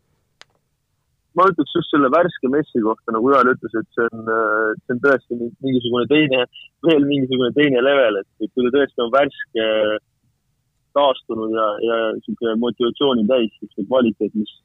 [1.38, 4.97] ma ütleks just selle värske messi kohta, nagu Joel ütles, et see on, äh, see
[4.97, 6.43] on tõesti mingisugune teine,
[6.89, 9.67] veel mingisugune teine level, et kui ta tõesti on värske,
[10.97, 14.55] taastunud ja, ja niisugune motivatsiooni täis, niisugune kvaliteet, mis,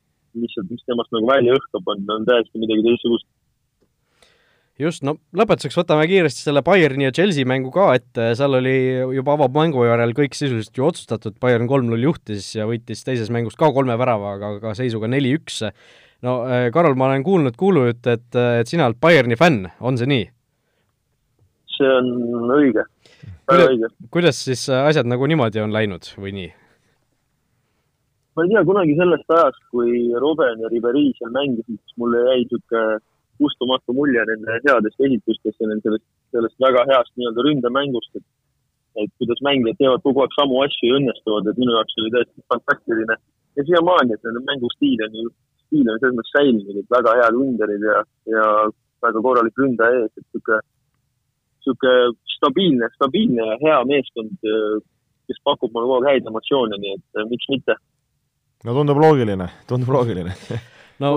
[0.40, 3.28] mis, mis temast nagu välja õhkab, on, on täiesti midagi teistsugust
[4.80, 8.76] just, no lõpetuseks võtame kiiresti selle Bayerni ja Chelsea mängu ka ette, seal oli
[9.16, 13.72] juba avamängu järel kõik sisuliselt ju otsustatud, Bayern kolm-null juhtis ja võitis teises mängus ka
[13.74, 15.62] kolme väravaga, aga seisuga neli-üks.
[16.24, 16.38] no
[16.72, 20.30] Karol, ma olen kuulnud kuulujutte, et, et sina oled Bayerni fänn, on see nii?
[21.72, 22.84] see on õige,
[23.48, 23.92] väga õige.
[24.12, 26.50] kuidas siis asjad nagu niimoodi on läinud või nii?
[28.36, 32.44] ma ei tea, kunagi sellest ajast, kui Robben ja Ribéry seal mängisid, siis mulle jäi
[32.44, 33.00] niisugune
[33.48, 38.26] uskumatu mulje nende headest esitustest ja nende sellest, sellest väga heast nii-öelda ründemängust, et
[39.00, 42.44] et kuidas mängijad teevad kogu aeg samu asju ja õnnestuvad, et minu jaoks oli täiesti
[42.52, 43.16] fantastiline.
[43.56, 45.30] ja siiamaani, et nende mängustiil on ju,
[45.66, 47.98] stiil on selles mõttes säilinud, et väga head wingerid ja,
[48.34, 48.44] ja
[49.04, 50.60] väga korralik ründaja ees, et niisugune,
[51.58, 51.96] niisugune
[52.36, 54.36] stabiilne, stabiilne ja hea meeskond,
[55.28, 57.76] kes pakub mulle kogu aeg häid emotsioone, nii et miks mitte.
[58.64, 60.36] no tundub loogiline, tundub loogiline
[61.02, 61.12] no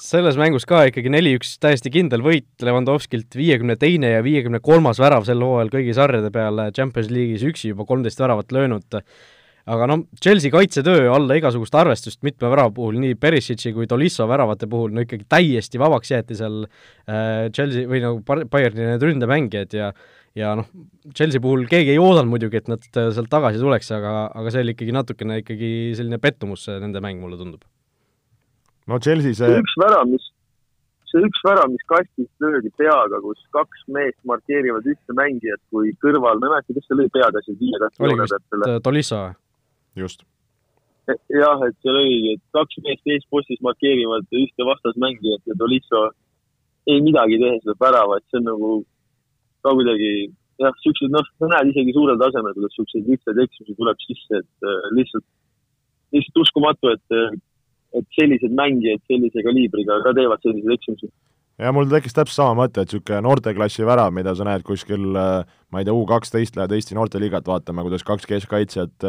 [0.00, 5.26] selles mängus ka ikkagi neli-üks täiesti kindel võit Levandovskilt, viiekümne teine ja viiekümne kolmas värav
[5.28, 9.00] sel hooajal kõigi sarjade peale Champions League'is üksi juba kolmteist väravat löönud.
[9.64, 14.66] aga noh, Chelsea kaitsetöö alla igasugust arvestust mitme värava puhul, nii Perisic'i kui Tolisso väravate
[14.68, 19.92] puhul, no ikkagi täiesti vabaks jäeti seal äh, Chelsea või nagu Bayerni need ründemängijad ja
[20.34, 20.66] ja noh,
[21.14, 24.74] Chelsea puhul keegi ei oodanud muidugi, et nad sealt tagasi tuleks, aga, aga see oli
[24.74, 27.62] ikkagi natukene ikkagi selline pettumus, see nende mäng, mulle tundub
[28.90, 30.26] no Chelsea see üks värav, mis,
[31.10, 36.40] see üks värav, mis kastist löödi peaga, kus kaks meest markeerivad ühte mängijat, kui kõrval,
[36.42, 39.34] ma ei mäleta, kes see lõi peaga seal viie kasti oligi vist Tolisso või?
[40.04, 40.26] just.
[41.08, 46.06] jah, et seal oligi, et kaks meest eespostis markeerivad ühte vastasmängijat ja Tolisso
[46.90, 48.72] ei midagi tehes lööb väravat, see on nagu
[49.64, 50.10] ka kuidagi
[50.60, 54.68] jah, siuksed, noh, sa näed isegi suurel tasemel, kuidas siukseid lihtsaid eksimusi tuleb sisse, et
[54.68, 55.26] äh, lihtsalt,
[56.14, 57.36] lihtsalt uskumatu, et äh,
[57.94, 61.10] et sellised mängijad sellise kaliibriga ka teevad selliseid eksimusi.
[61.58, 65.82] ja mul tekkis täpselt sama mõte, et niisugune noorteklassi värav, mida sa näed kuskil ma
[65.82, 69.06] ei tea, U kaksteist lähed Eesti noorteliigat vaatama, kuidas kaks keskkaitsjat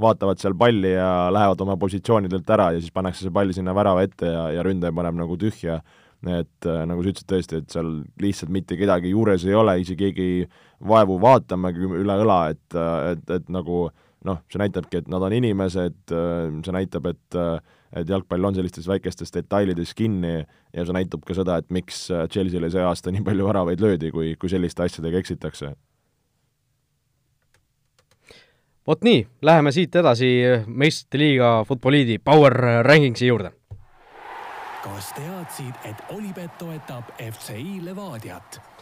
[0.00, 4.04] vaatavad seal palli ja lähevad oma positsioonidelt ära ja siis pannakse see pall sinna värava
[4.04, 5.80] ette ja, ja ründaja paneb nagu tühja
[6.26, 7.90] et nagu sa ütlesid tõesti, et seal
[8.22, 10.48] lihtsalt mitte kedagi juures ei ole, isegi keegi
[10.88, 12.78] vaevu vaatamagi üle õla, et,
[13.12, 13.86] et, et nagu
[14.24, 17.40] noh, see näitabki, et nad on inimesed, see näitab, et
[17.96, 22.70] et jalgpall on sellistes väikestes detailides kinni ja see näitab ka seda, et miks Chelsea'le
[22.72, 25.72] see aasta nii palju väravaid löödi, kui, kui selliste asjadega eksitakse.
[28.86, 30.28] vot nii, läheme siit edasi
[30.66, 32.54] meistrite liiga Futboliidi Power
[32.86, 33.52] Rankingsi juurde.
[34.84, 38.75] kas teadsid, et Olipet toetab FCI Levadiat?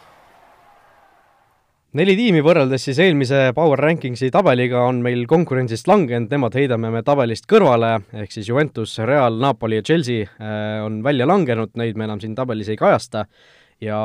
[1.94, 7.04] Neli tiimi võrreldes siis eelmise Power Rankingsi tabeliga on meil konkurentsist langenud, nemad heidame me
[7.06, 12.08] tabelist kõrvale, ehk siis Juventus, Real, Napoli ja Chelsea äh, on välja langenud, neid me
[12.08, 13.24] enam siin tabelis ei kajasta,
[13.84, 14.00] ja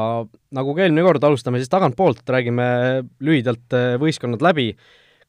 [0.56, 2.70] nagu ka eelmine kord, alustame siis tagantpoolt, räägime
[3.26, 4.70] lühidalt äh, võistkonnad läbi,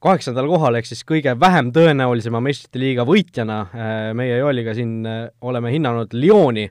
[0.05, 4.99] kaheksandal kohal ehk siis kõige vähem tõenäolisema meistrite liiga võitjana äh, meie Joeliga siin
[5.41, 6.69] oleme hinnanud Lyoni,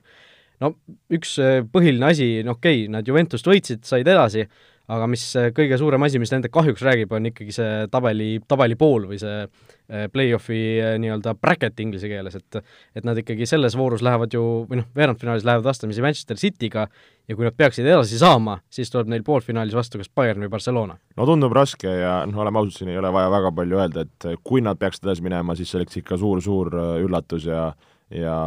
[0.62, 0.76] no
[1.10, 1.34] üks
[1.74, 4.46] põhiline asi, no okei okay,, nad Juventust võitsid, said edasi,
[4.90, 5.22] aga mis
[5.56, 9.36] kõige suurem asi, mis nende kahjuks räägib, on ikkagi see tabeli, tabeli pool või see
[9.44, 12.60] eh, play-off'i eh, nii-öelda bracket inglise keeles, et
[12.96, 16.86] et nad ikkagi selles voorus lähevad ju, või noh, veerandfinaalis lähevad vastamisi Manchester City'ga
[17.30, 20.98] ja kui nad peaksid edasi saama, siis tuleb neil poolfinaalis vastu kas Bayern või Barcelona.
[21.16, 24.28] no tundub raske ja noh, oleme ausad, siin ei ole vaja väga palju öelda, et
[24.42, 27.70] kui nad peaksid edasi minema, siis see oleks ikka suur-suur äh, üllatus ja
[28.10, 28.38] ja,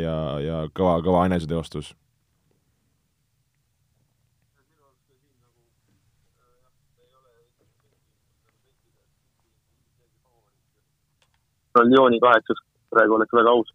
[0.00, 1.92] ja, ja kõva, kõva eneseteostus
[11.78, 13.72] on Lyoni kaheksas, praegu oleks väga aus.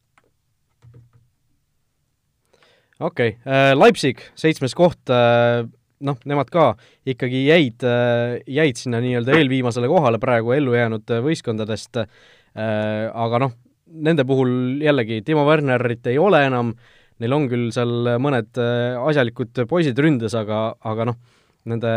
[3.00, 3.40] okei okay.
[3.44, 5.66] äh,, Leipzig, seitsmes koht äh,,
[6.06, 6.74] noh, nemad ka
[7.08, 12.06] ikkagi jäid äh,, jäid sinna nii-öelda eelviimasele kohale praegu ellu jäänud äh, võistkondadest
[12.56, 13.52] aga noh,
[13.92, 16.70] nende puhul jällegi Timo Wernerit ei ole enam,
[17.20, 21.18] neil on küll seal mõned asjalikud poisid ründes, aga, aga noh,
[21.70, 21.92] nende,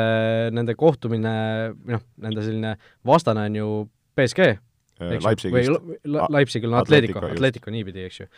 [0.54, 1.34] nende kohtumine,
[1.76, 2.74] noh, nende selline
[3.06, 3.68] vastane on ju
[4.18, 4.48] BSG,
[4.98, 5.52] Leipzigist.
[5.54, 8.28] või Leipzigil on Atletico, Atletico niipidi, eks ju.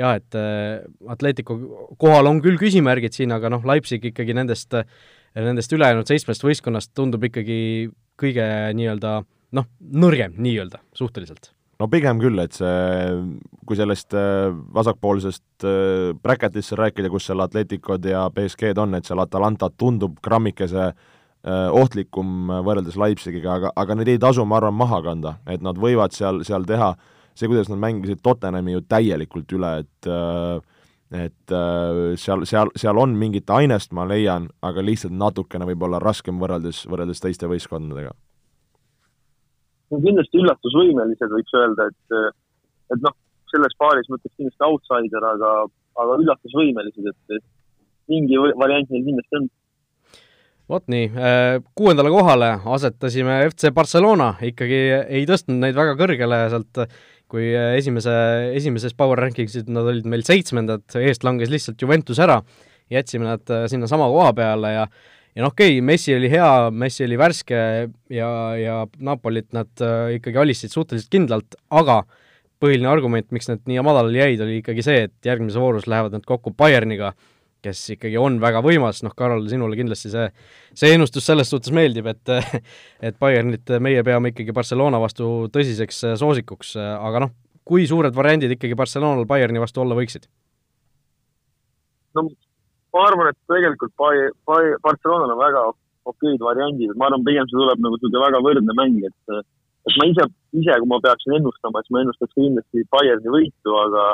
[0.00, 1.58] jah, et äh, Atletico
[2.00, 4.78] kohal on küll küsimärgid siin, aga noh, Leipzig ikkagi nendest,
[5.36, 7.58] nendest ülejäänud seitsmest võistkonnast tundub ikkagi
[8.20, 8.46] kõige
[8.78, 9.18] nii-öelda
[9.56, 12.70] noh, nõrgem nii-öelda, suhteliselt no pigem küll, et see,
[13.68, 19.20] kui sellest äh, vasakpoolsest äh, bracket'ist rääkida, kus seal Atleticod ja BSG-d on, et seal
[19.20, 21.15] Atalanta tundub grammikese äh, Äh,
[21.46, 26.14] ohtlikum võrreldes Leipzigiga, aga, aga neid ei tasu, ma arvan, maha kanda, et nad võivad
[26.16, 26.92] seal, seal teha,
[27.38, 30.56] see, kuidas nad mängisid Tottenhami ju täielikult üle, et äh,
[31.14, 36.40] et äh, seal, seal, seal on mingit ainest, ma leian, aga lihtsalt natukene võib-olla raskem
[36.42, 38.10] võrreldes, võrreldes teiste võistkondadega.
[39.90, 42.16] no kindlasti üllatusvõimelised, võiks öelda, et
[42.94, 43.14] et noh,
[43.52, 45.52] selles paaris ma ütleks kindlasti outsider, aga
[46.02, 47.44] aga üllatusvõimelised, et, et
[48.10, 49.48] mingi variant neil kindlasti on
[50.70, 51.10] vot nii,
[51.78, 56.80] kuuendale kohale asetasime FC Barcelona, ikkagi ei tõstnud neid väga kõrgele sealt,
[57.30, 58.14] kui esimese,
[58.54, 62.40] esimeses Power Rankingsid nad olid meil seitsmendad, eest langes lihtsalt Juventus ära,
[62.90, 64.88] jätsime nad sinna sama koha peale ja
[65.36, 67.58] ja noh, okei okay,, Messi oli hea, Messi oli värske
[68.12, 69.68] ja, ja Napolit nad
[70.16, 72.00] ikkagi alistasid suhteliselt kindlalt, aga
[72.62, 76.24] põhiline argument, miks nad nii madalale jäid, oli ikkagi see, et järgmises voorus lähevad nad
[76.26, 77.12] kokku Bayerniga
[77.64, 80.26] kes ikkagi on väga võimas, noh, Karol, sinule kindlasti see,
[80.76, 82.32] see ennustus selles suhtes meeldib, et
[83.06, 87.34] et Bayernit meie peame ikkagi Barcelona vastu tõsiseks soosikuks, aga noh,
[87.66, 90.28] kui suured variandid ikkagi Barcelonal Bayerni vastu olla võiksid?
[92.16, 95.66] no ma arvan, et tegelikult Bay-, Bay-, Barcelonal on väga
[96.08, 99.42] okeid variandid, ma arvan, pigem see tuleb nagu niisugune väga võrdne mäng, et
[99.86, 100.24] et ma ise,
[100.58, 104.06] ise, kui ma peaksin ennustama, siis ma ennustaks kindlasti Bayerni võitu, aga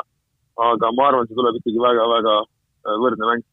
[0.63, 2.52] aga ma arvan, see tuleb ikkagi väga-väga Äh,
[2.83, 3.43] võrdne mäng.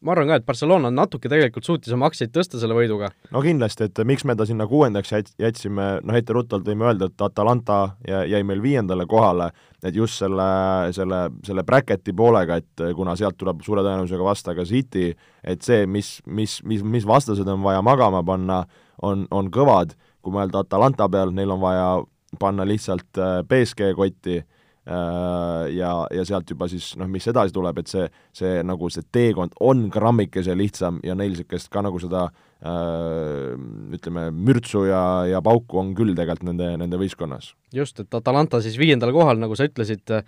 [0.00, 3.10] ma arvan ka, et Barcelona natuke tegelikult suutis oma aktsiaid tõsta selle võiduga.
[3.34, 7.24] no kindlasti, et miks me ta sinna kuuendaks jät-, jätsime, noh etteruttavalt võime öelda, et
[7.26, 9.50] Atalanta jäi meil viiendale kohale,
[9.84, 10.50] et just selle,
[10.96, 15.10] selle, selle bracket'i poolega, et kuna sealt tuleb suure tõenäosusega vasta ka City,
[15.44, 18.62] et see, mis, mis, mis, mis vastased on vaja magama panna,
[19.02, 21.90] on, on kõvad, kui mõelda Atalanta peal, neil on vaja
[22.38, 24.59] panna lihtsalt äh, BSG kotti Äh,
[24.90, 29.54] ja, ja sealt juba siis noh, mis edasi tuleb, et see, see nagu see teekond
[29.62, 33.54] on grammikese lihtsam ja neil niisugust ka nagu seda äh,
[33.94, 37.52] ütleme, mürtsu ja, ja pauku on küll tegelikult nende, nende võistkonnas.
[37.74, 40.24] just, et Atalanta siis viiendal kohal, nagu sa ütlesid äh,,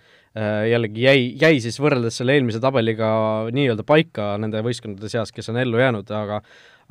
[0.71, 3.09] jällegi jäi, jäi siis võrreldes selle eelmise tabeliga
[3.51, 6.43] nii-öelda paika nende võistkondade seas, kes on ellu jäänud, aga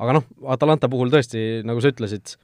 [0.03, 2.37] aga noh, Atalanta puhul tõesti, nagu sa ütlesid,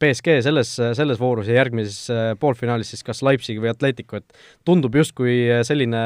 [0.00, 4.96] BSG selles, selles voorus ja järgmises äh, poolfinaalis siis kas Leipzigi või Atletico, et tundub
[4.98, 6.02] justkui selline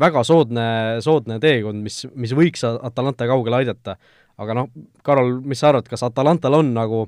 [0.00, 0.66] väga soodne,
[1.04, 3.96] soodne teekond, mis, mis võiks Atalanta kaugele aidata.
[4.36, 4.68] aga noh,
[5.02, 7.02] Karol, mis sa arvad, kas Atalantal on nagu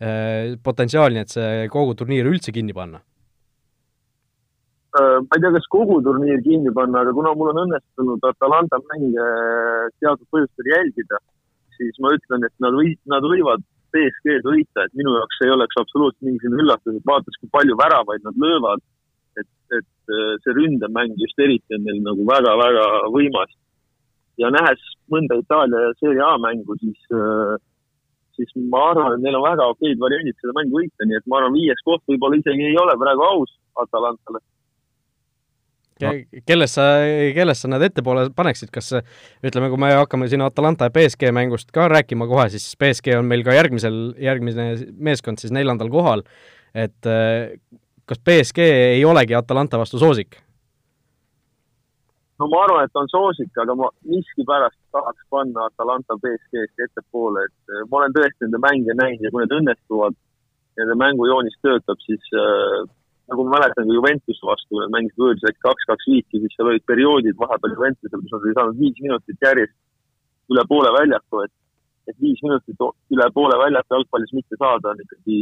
[0.00, 3.00] äh, potentsiaali, et see kogu turniir üldse kinni panna?
[4.94, 8.80] Äh, ma ei tea, kas kogu turniir kinni panna, aga kuna mul on õnnestunud Atalanta
[8.92, 9.28] mänge
[10.00, 11.20] teatud põhjustel jälgida,
[11.78, 15.80] siis ma ütlen, et nad või-, nad võivad BSG-d võita, et minu jaoks ei oleks
[15.80, 18.82] absoluutselt mingisugune üllatus, et vaadates, kui palju väravaid nad löövad,
[19.40, 23.52] et, et äh, see ründemäng just eriti on neil nagu väga-väga võimas.
[24.42, 24.80] ja nähes
[25.12, 27.54] mõnda Itaalia seeria A mängu, siis, äh,
[28.38, 31.38] siis ma arvan, et neil on väga okeid variandid seda mängu võita, nii et ma
[31.38, 34.42] arvan, viies koht võib-olla isegi ei ole praegu aus Atalantale
[36.48, 36.86] kellest sa,
[37.36, 38.92] kellest sa nad ettepoole paneksid, kas
[39.44, 43.28] ütleme, kui me hakkame siin Atalanta ja BSG mängust ka rääkima kohe, siis BSG on
[43.30, 46.24] meil ka järgmisel, järgmine meeskond siis neljandal kohal,
[46.74, 47.12] et
[48.08, 50.40] kas BSG ei olegi Atalanta vastu soosik?
[52.40, 57.74] no ma arvan, et on soosik, aga ma miskipärast tahaks panna Atalanta BSG-st ettepoole, et
[57.90, 60.18] ma olen tõesti nende mänge näinud ja kui need õnnestuvad,
[60.80, 62.80] nende mängujoonis töötab, siis äh,
[63.30, 66.84] nagu ma mäletan, kui Juventus vastu nad mängisid võõrsil äkki kaks-kaks viiki, siis seal olid
[66.90, 69.76] perioodid vahepeal Juventusel, kus nad ei saanud viis minutit järjest
[70.52, 71.54] üle poole väljaku, et,
[72.12, 72.84] et viis minutit
[73.16, 75.38] üle poole väljaku jalgpallis mitte saada on ikkagi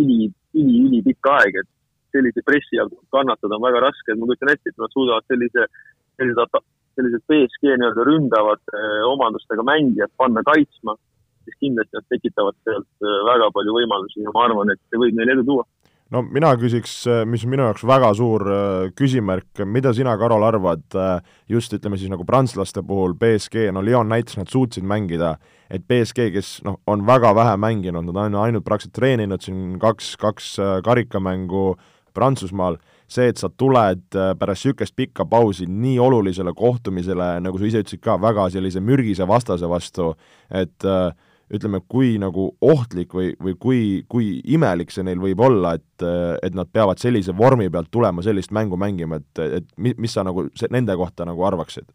[0.00, 1.70] üli, üli, ülipikk aeg, et
[2.14, 5.68] sellise pressi all kannatada on väga raske, et ma kujutan ette, et nad suudavad sellise,
[6.16, 6.60] sellised,
[6.96, 10.96] sellised BSG nii-öelda ründavad eh, omandustega mängijad panna kaitsma,
[11.44, 15.18] siis kindlasti nad tekitavad sealt eh, väga palju võimalusi ja ma arvan, et see võib
[15.18, 15.68] neile edu tuua
[16.12, 16.96] no mina küsiks,
[17.28, 21.16] mis on minu jaoks väga suur äh, küsimärk, mida sina, Karol, arvad äh,
[21.50, 25.36] just ütleme siis nagu prantslaste puhul, BSG, no Lyon näitas, nad suutsid mängida,
[25.72, 30.14] et BSG, kes noh, on väga vähe mänginud, nad on ainult praktiliselt treeninud siin kaks,
[30.20, 31.74] kaks äh, karikamängu
[32.14, 32.76] Prantsusmaal,
[33.10, 38.02] see, et sa tuled pärast niisugust pikka pausi nii olulisele kohtumisele, nagu sa ise ütlesid
[38.04, 40.12] ka, väga sellise mürgise vastase vastu,
[40.54, 41.10] et äh,
[41.54, 46.06] ütleme, kui nagu ohtlik või, või kui, kui imelik see neil võib olla, et,
[46.42, 50.26] et nad peavad sellise vormi pealt tulema sellist mängu mängima, et, et mis, mis sa
[50.26, 51.86] nagu see, nende kohta nagu arvaksid?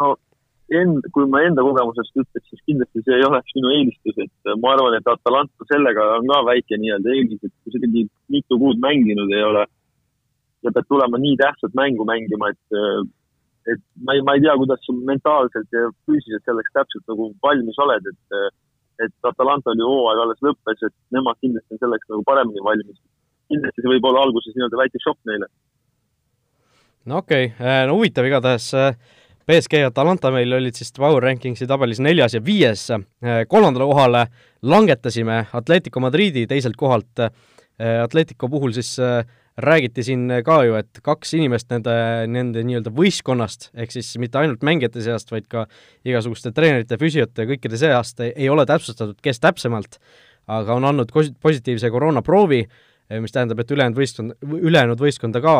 [0.00, 0.14] no
[0.72, 4.74] end-, kui ma enda kogemusest ütleks, siis kindlasti see ei oleks minu eelistus, et ma
[4.74, 8.80] arvan, et Atalanta sellega on ka väike nii-öelda eelis, et kui sa ikkagi mitu kuud
[8.82, 9.66] mänginud ei ole
[10.64, 12.78] ja pead tulema nii tähtsat mängu mängima, et
[13.68, 17.80] et ma ei, ma ei tea, kuidas sul mentaalselt ja füüsiliselt selleks täpselt nagu valmis
[17.84, 18.40] oled, et
[19.00, 22.98] et Atalanta oli hooaeg alles lõppes, et nemad kindlasti on selleks nagu paremini valmis.
[23.50, 25.48] kindlasti see võib olla alguses nii-öelda väike šokk neile.
[27.08, 28.70] no okei okay., äh, no huvitav igatahes,
[29.48, 34.26] BSG ja Atalanta meil olid siis Power Rankingsi tabelis neljas ja viies, äh, kolmandale kohale
[34.62, 38.98] langetasime Atletico Madridi teiselt kohalt, äh, Atletico puhul siis
[39.64, 41.94] räägiti siin ka ju, et kaks inimest nende,
[42.30, 45.66] nende nii-öelda võistkonnast, ehk siis mitte ainult mängijate seast, vaid ka
[46.06, 49.98] igasuguste treenerite, füsiote ja kõikide seast ei ole täpsustatud, kes täpsemalt,
[50.50, 52.62] aga on andnud positiivse koroonaproovi,
[53.20, 55.54] mis tähendab, et ülejäänud võistkond, ülejäänud võistkonda ka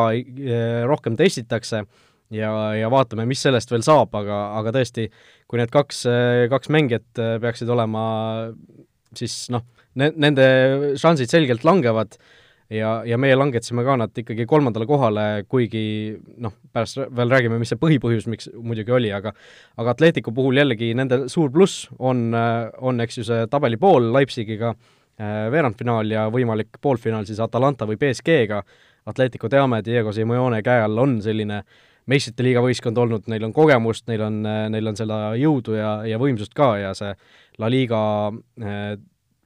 [0.87, 1.83] rohkem testitakse
[2.31, 5.09] ja, ja vaatame, mis sellest veel saab, aga, aga tõesti,
[5.51, 6.05] kui need kaks,
[6.53, 8.05] kaks mängijat peaksid olema
[9.17, 9.65] siis noh,
[9.99, 10.47] ne-, nende
[11.01, 12.17] šansid selgelt langevad
[12.71, 15.83] ja, ja meie langetasime ka nad ikkagi kolmandale kohale, kuigi
[16.43, 19.35] noh, pärast veel räägime, mis see põhipõhjus, miks muidugi oli, aga
[19.81, 22.31] aga Atleticu puhul jällegi nende suur pluss on,
[22.79, 27.99] on eks ju see tabeli pool Leipzigiga äh, veerandfinaal ja võimalik poolfinaal siis Atalanta või
[28.01, 28.63] BSG-ga,
[29.11, 31.63] Atletico teame, Diego Simeone käe all on selline
[32.11, 36.19] meistrite liiga võistkond olnud, neil on kogemust, neil on, neil on seda jõudu ja, ja
[36.21, 37.13] võimsust ka ja see
[37.61, 38.03] La Liga
[38.63, 38.95] äh,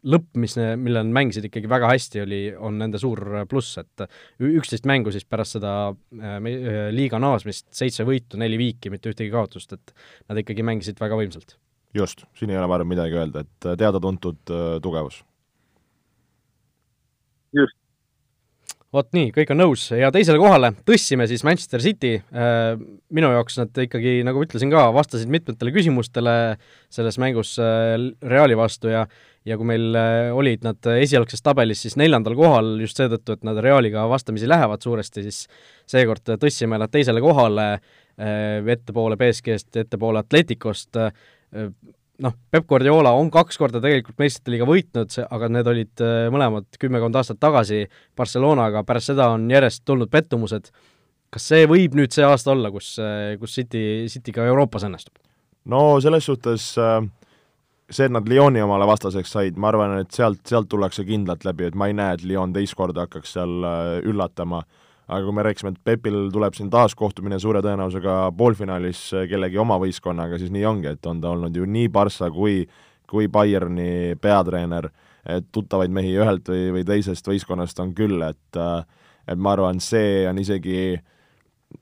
[0.04, 4.06] lõpp, mis, mille nad mängisid ikkagi väga hästi, oli, on nende suur pluss, et
[4.44, 9.32] üksteist mängu siis pärast seda äh, äh, liiga naasmist, seitse võitu, neli viiki, mitte ühtegi
[9.32, 9.94] kaotust, et
[10.28, 11.56] nad ikkagi mängisid väga võimsalt.
[11.94, 15.22] just, siin ei ole, ma arvan, midagi öelda, et teada-tuntud äh, tugevus.
[17.54, 17.80] just.
[18.94, 22.12] vot nii, kõik on nõus ja teisele kohale tõstsime siis Manchester City,
[23.10, 26.34] minu jaoks nad ikkagi, nagu ütlesin ka, vastasid mitmetele küsimustele
[26.94, 29.08] selles mängus Reali vastu ja
[29.48, 33.58] ja kui meil äh, olid nad esialgses tabelis siis neljandal kohal just seetõttu, et nad
[33.62, 35.44] Realiga vastamisi lähevad suuresti, siis
[35.90, 41.12] seekord tõstsime nad teisele kohale äh, ettepoole BSG-st, ettepoole Atleticost, äh,
[42.24, 47.18] noh, Peep Guardiola on kaks korda tegelikult meistrite liiga võitnud, aga need olid mõlemad kümmekond
[47.18, 47.84] aastat tagasi
[48.16, 50.70] Barcelonaga, pärast seda on järjest tulnud pettumused.
[51.34, 52.94] kas see võib nüüd see aasta olla, kus,
[53.40, 55.18] kus City, City ka Euroopas õnnestub?
[55.66, 57.02] no selles suhtes äh
[57.90, 61.68] see, et nad Lyoni omale vastaseks said, ma arvan, et sealt, sealt tullakse kindlalt läbi,
[61.68, 64.64] et ma ei näe, et Lyon teist korda hakkaks seal äh, üllatama.
[65.04, 69.60] aga kui me rääkisime, et Pepil tuleb siin taas kohtumine suure tõenäosusega poolfinaalis äh, kellegi
[69.60, 72.62] oma võistkonnaga, siis nii ongi, et on ta olnud ju nii Barca kui,
[73.10, 74.88] kui Bayerni peatreener,
[75.28, 78.84] et tuttavaid mehi ühelt või, või teisest võistkonnast on küll, et äh,
[79.24, 81.04] et ma arvan, see on isegi äh,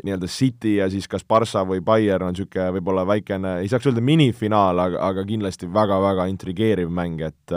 [0.03, 4.05] nii-öelda City ja siis kas Barca või Bayern on niisugune võib-olla väikene, ei saaks öelda
[4.05, 7.57] minifinaal, aga, aga kindlasti väga-väga intrigeeriv mäng, et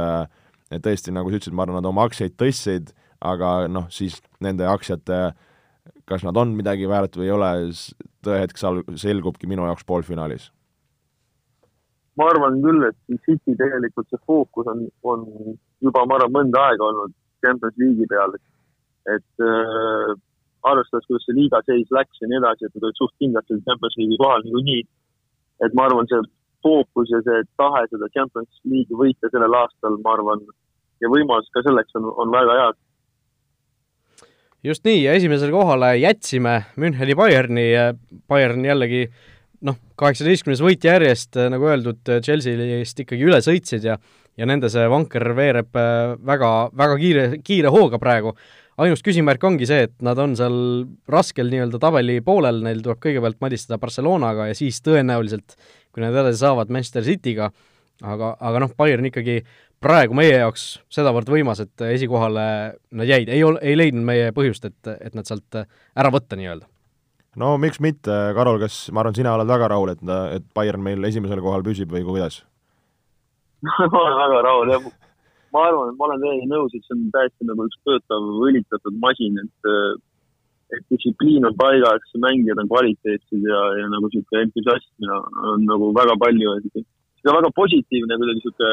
[0.74, 2.90] et tõesti, nagu sa ütlesid, ma arvan, nad oma aktsiaid tõstsid,
[3.24, 5.20] aga noh, siis nende aktsiate
[6.10, 7.52] kas nad on midagi väärt või ei ole,
[8.26, 10.52] tõehetk sal-, selgubki minu jaoks poolfinaalis.
[12.16, 15.26] ma arvan küll, et City tegelikult see fookus on, on
[15.84, 18.52] juba, ma arvan, mõnda aega olnud Champions League'i peal, et
[19.16, 20.14] et äh,
[20.72, 23.62] arvestades, kuidas see liiga seis läks ja nii edasi, et nad olid suht kindlalt seal
[23.68, 24.86] Champions League'i kohal niikuinii.
[25.66, 26.22] et ma arvan, see
[26.66, 30.42] fookus ja see tahe seda Champions League'i võita sellel aastal, ma arvan,
[31.04, 32.82] ja võimalus ka selleks on, on väga head.
[34.66, 37.70] just nii, ja esimesele kohale jätsime Müncheni Bayerni,
[38.28, 39.06] Bayern jällegi
[39.66, 44.00] noh, kaheksateistkümnes võit järjest, nagu öeldud, Chelsea'st ikkagi üle sõitsid ja
[44.36, 45.78] ja nende see vanker veereb
[46.28, 48.34] väga, väga kiire, kiire hooga praegu
[48.82, 50.58] ainus küsimärk ongi see, et nad on seal
[51.12, 55.56] raskel nii-öelda tabeli poolel, neil tuleb kõigepealt madistada Barcelonaga ja siis tõenäoliselt,
[55.96, 57.50] kui nad edasi saavad, Manchester Cityga,
[58.04, 59.42] aga, aga noh, Bayern ikkagi
[59.84, 62.48] praegu meie jaoks sedavõrd võimas, et esikohale
[62.96, 66.68] nad jäid, ei ol-, ei leidnud meie põhjust, et, et nad sealt ära võtta nii-öelda.
[67.40, 70.04] no miks mitte, Karol, kas, ma arvan, sina oled väga rahul, et,
[70.36, 72.44] et Bayern meil esimesel kohal püsib või kuidas?
[73.66, 74.94] Ma olen väga rahul, jah
[75.56, 79.00] ma arvan, et ma olen täiesti nõus, et see on täiesti nagu üks töötav õlitatud
[79.04, 79.72] masin, et
[80.74, 85.92] et distsipliin on paigas, mängijad on kvaliteetsed ja, ja nagu niisugune entusiasmi on, on nagu
[85.96, 88.72] väga palju ja niisugune, niisugune väga positiivne kuidagi niisugune,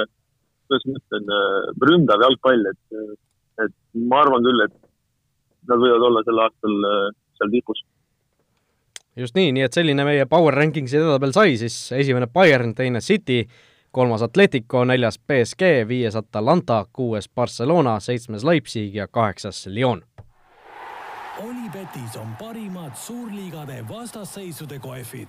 [0.67, 1.35] kuidas ma ütlen,
[1.85, 3.03] ründav jalgpall, et,
[3.67, 3.77] et
[4.09, 4.79] ma arvan küll, et
[5.69, 6.79] nad võivad olla sel aastal
[7.39, 7.85] seal tipus.
[9.21, 13.43] Just nii, nii et selline meie Power Rankingsi edetabel sai siis esimene Bayern, teine City,
[13.93, 20.03] kolmas Atletico, neljas BSG, viies Atalanta, kuues Barcelona, seitsmes Leipzig ja kaheksas Lyon.
[21.43, 25.29] Olipetis on parimad suurliigade vastasseisude kohvid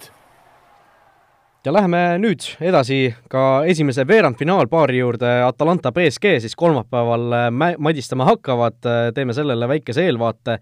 [1.66, 8.82] ja läheme nüüd edasi ka esimese veerandfinaalpaari juurde, Atalanta BSG siis kolmapäeval madistama hakkavad,
[9.16, 10.57] teeme sellele väikese eelvaate,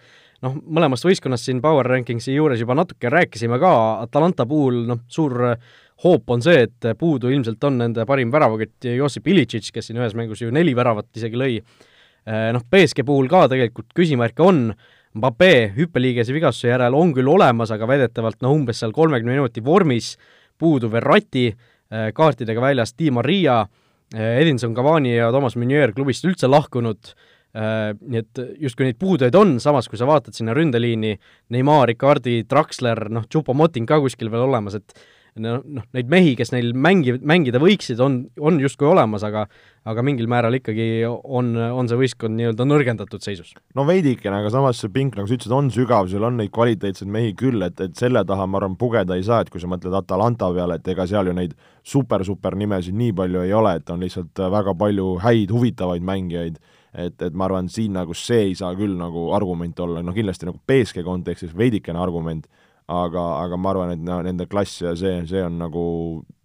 [0.45, 3.73] noh, mõlemast võistkonnast siin Power Rankingsi juures juba natuke rääkisime ka,
[4.05, 5.55] Atalanta puhul noh, suur
[6.03, 10.15] hoop on see, et puudu ilmselt on nende parim väravakütt Jossip Ilitšitš, kes siin ühes
[10.17, 11.59] mängus ju neli väravat isegi lõi.
[11.61, 14.71] Eh, noh, BSG puhul ka tegelikult küsimärke on,
[15.11, 20.13] Mbappe hüppeliigese vigastuse järel on küll olemas, aga väidetavalt noh, umbes seal kolmekümne minuti vormis,
[20.55, 23.65] puudu Verratti, eh, kaartidega väljas Di Maria,
[24.11, 27.13] Edinson Cavani ja Toomas Meunier klubist üldse lahkunud,
[27.53, 31.17] nii et justkui neid puudujaid on, samas kui sa vaatad sinna ründeliini,
[31.51, 34.95] Neimar, Icardi, Draxler, noh, Chupomoting ka kuskil veel olemas, et
[35.39, 39.45] noh, noh, neid mehi, kes neil mängi-, mängida võiksid, on, on justkui olemas, aga
[39.89, 43.55] aga mingil määral ikkagi on, on see võistkond nii-öelda nõrgendatud seisus.
[43.77, 47.09] no veidikene, aga samas see pink, nagu sa ütlesid, on sügav, seal on neid kvaliteetseid
[47.09, 49.95] mehi küll, et, et selle taha, ma arvan, pugeda ei saa, et kui sa mõtled
[49.97, 51.55] Atalanta peale, et ega seal ju neid
[51.87, 56.61] super-super nimesid nii palju ei ole, et on lihtsalt väga palju häid huvitavaid mängijaid,
[56.93, 60.49] et, et ma arvan, siin nagu see ei saa küll nagu argument olla, noh kindlasti
[60.49, 62.47] nagu BSG kontekstis veidikene argument,
[62.91, 65.83] aga, aga ma arvan, et no, nende klass ja see, see on nagu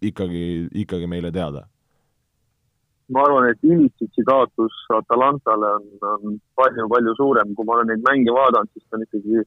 [0.01, 1.67] ikkagi, ikkagi meile teada.
[3.11, 5.69] ma arvan, et Ilitsitsi kaotus Atalantale
[6.03, 9.45] on, palju-palju suurem, kui ma olen neid mänge vaadanud, siis ta on ikkagi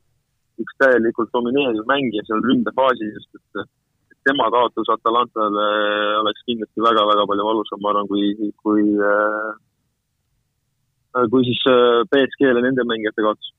[0.61, 5.66] üks täielikult domineeriv mängija seal ründefaasis, sest et tema kaotus Atalantale
[6.20, 8.86] oleks kindlasti väga-väga palju valusam, ma arvan, kui, kui,
[11.33, 11.62] kui siis
[12.11, 13.53] BSG-le nende mängijate kaotus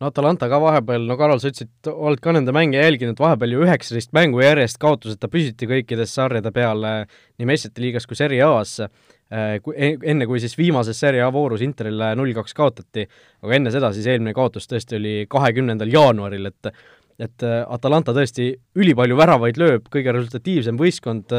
[0.00, 3.64] no Atalanta ka vahepeal, no Karol, sa ütlesid, oled ka nende mänge jälginud, vahepeal ju
[3.66, 9.58] üheksateist mängu järjest kaotuseta püsiti kõikides sarjade peal nii meistrite liigas kui Serie A-s, äh,
[9.84, 13.04] enne kui siis viimases Serie A voorus Interile null-kaks kaotati,
[13.44, 16.72] aga enne seda siis eelmine kaotus tõesti oli kahekümnendal jaanuaril, et
[17.20, 18.46] et äh, Atalanta tõesti
[18.80, 21.34] ülipalju väravaid lööb, kõige resultatiivsem võistkond,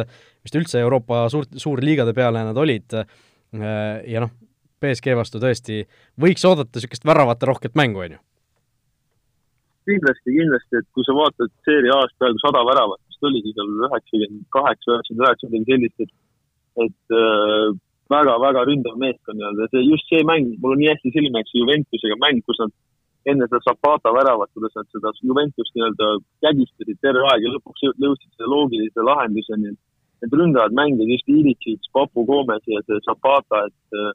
[0.45, 3.07] vist üldse Euroopa suurt, suurliigade peale nad olid, äh,
[4.05, 4.35] ja noh,
[4.81, 5.83] BSG vastu tõesti
[6.19, 8.21] võiks oodata niisugust väravate rohket mängu, on ju
[9.89, 14.43] kindlasti, kindlasti, et kui sa vaatad seeria A-st peaaegu sada väravat, vist oligi seal üheksakümmend
[14.55, 16.11] kaheksa, üheksakümmend üheksa, midagi sellist, et
[16.85, 17.73] et äh,
[18.11, 22.17] väga-väga ründav meeskond nii-öelda, see just see mäng, mul on nii hästi silme ees Juventusega
[22.23, 22.71] mäng, kus nad
[23.31, 26.09] enne seda Zapata väravat, kuidas nad seda Juventust nii-öelda
[26.45, 29.75] kägistasid terve aeg ja lõpuks jõudsid selle loogilise lahenduseni.
[30.21, 34.11] Need ründavad mängijad, just Ilicic, Papu Gomes ja see Zapata, et äh,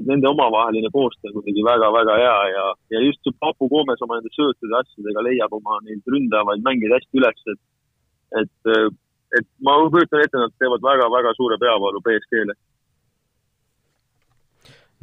[0.00, 4.16] et nende omavaheline koostöö on kuidagi väga-väga hea ja, ja just see Papu Gomes oma
[4.18, 7.60] nende söötude asjadega leiab oma neid ründavaid mängeid hästi üles, et
[8.40, 8.72] et,
[9.38, 12.54] et ma kujutan ette, nad teevad väga-väga suure peavalu BSG-le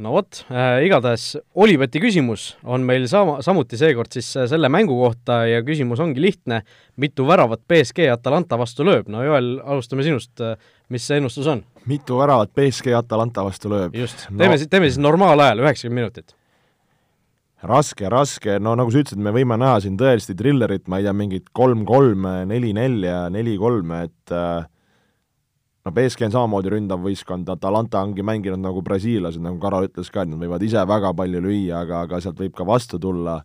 [0.04, 1.26] no vot äh,, igatahes
[1.58, 6.22] Olibeti küsimus on meil sama, samuti seekord siis äh, selle mängu kohta ja küsimus ongi
[6.22, 6.62] lihtne,
[7.02, 10.44] mitu väravat BSG Atalanta vastu lööb, no Joel, alustame sinust,
[10.94, 11.64] mis see ennustus on?
[11.90, 13.96] mitu väravat BSG Atalanta vastu lööb?
[13.98, 16.38] just no., teeme siis, teeme siis normaalajal, üheksakümmend minutit.
[17.66, 21.18] raske, raske, no nagu sa ütlesid, me võime näha siin tõelist trillerit, ma ei tea,
[21.18, 24.68] mingit kolm-kolme, neli-nelja, neli-kolme, et äh,
[25.88, 30.26] no BSG on samamoodi ründav võistkond, Atalanta ongi mänginud nagu brasiillased, nagu Karo ütles ka,
[30.26, 33.38] et nad võivad ise väga palju lüüa, aga, aga sealt võib ka vastu tulla,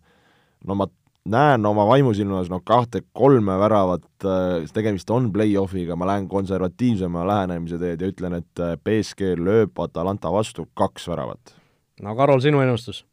[0.67, 0.89] no ma
[1.31, 8.03] näen oma vaimusilmas noh, kahte-kolme väravat, äh, tegemist on play-off'iga, ma lähen konservatiivsema lähenemise teed
[8.03, 11.55] ja ütlen, et äh, BSG lööb Atalanta vastu kaks väravat.
[12.03, 13.05] no Karol, sinu ennustus?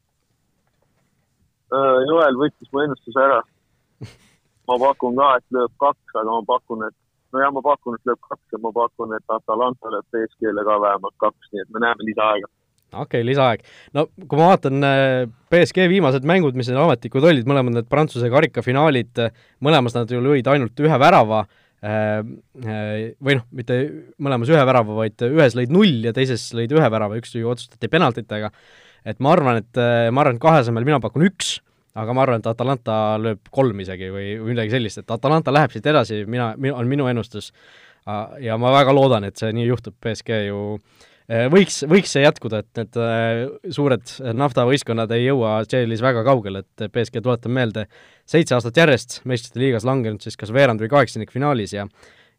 [1.71, 3.39] Äh, Joel võttis mu ennustuse ära.
[4.67, 6.99] ma pakun ka, et lööb kaks, aga ma pakun, et
[7.35, 11.17] nojah, ma pakun, et lööb kaks ja ma pakun, et Atalanta lööb BSG-le ka vähemalt
[11.23, 12.51] kaks, nii et me näeme lisaaega.
[12.91, 13.65] okei okay,, lisaaeg.
[13.97, 14.85] no kui ma vaatan
[15.53, 19.25] BSG äh, viimased mängud, mis need ametlikud olid, mõlemad need Prantsuse karikafinaalid,
[19.67, 21.45] mõlemas nad ju lõid ainult ühe värava,
[21.87, 22.21] äh,
[22.67, 23.81] äh, või noh, mitte
[24.19, 27.93] mõlemas ühe värava, vaid ühes lõid null ja teises lõid ühe värava, üks ju otsustati
[27.93, 28.53] penaltitega.
[29.05, 29.79] et ma arvan, et
[30.13, 31.61] ma arvan, et kahe asemel mina pakun üks
[31.99, 35.75] aga ma arvan, et Atalanta lööb kolm isegi või, või midagi sellist, et Atalanta läheb
[35.75, 37.53] siit edasi, mina, on minu ennustus.
[38.41, 40.61] ja ma väga loodan, et see nii juhtub, BSG ju
[41.29, 46.65] e, võiks, võiks see jätkuda, et need e, suured naftavõistkonnad ei jõua CL-is väga kaugele,
[46.65, 47.87] et BSG, tuletan meelde,
[48.25, 51.87] seitse aastat järjest meistrite liigas langenud siis kas veerand- või kaheksandikfinaalis ja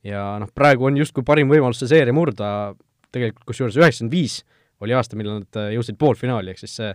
[0.04, 2.74] ja noh, praegu on justkui parim võimalus see seeria murda,
[3.14, 4.40] tegelikult kusjuures üheksakümmend viis
[4.82, 6.90] oli aasta, millal nad jõudsid poolfinaali, ehk siis see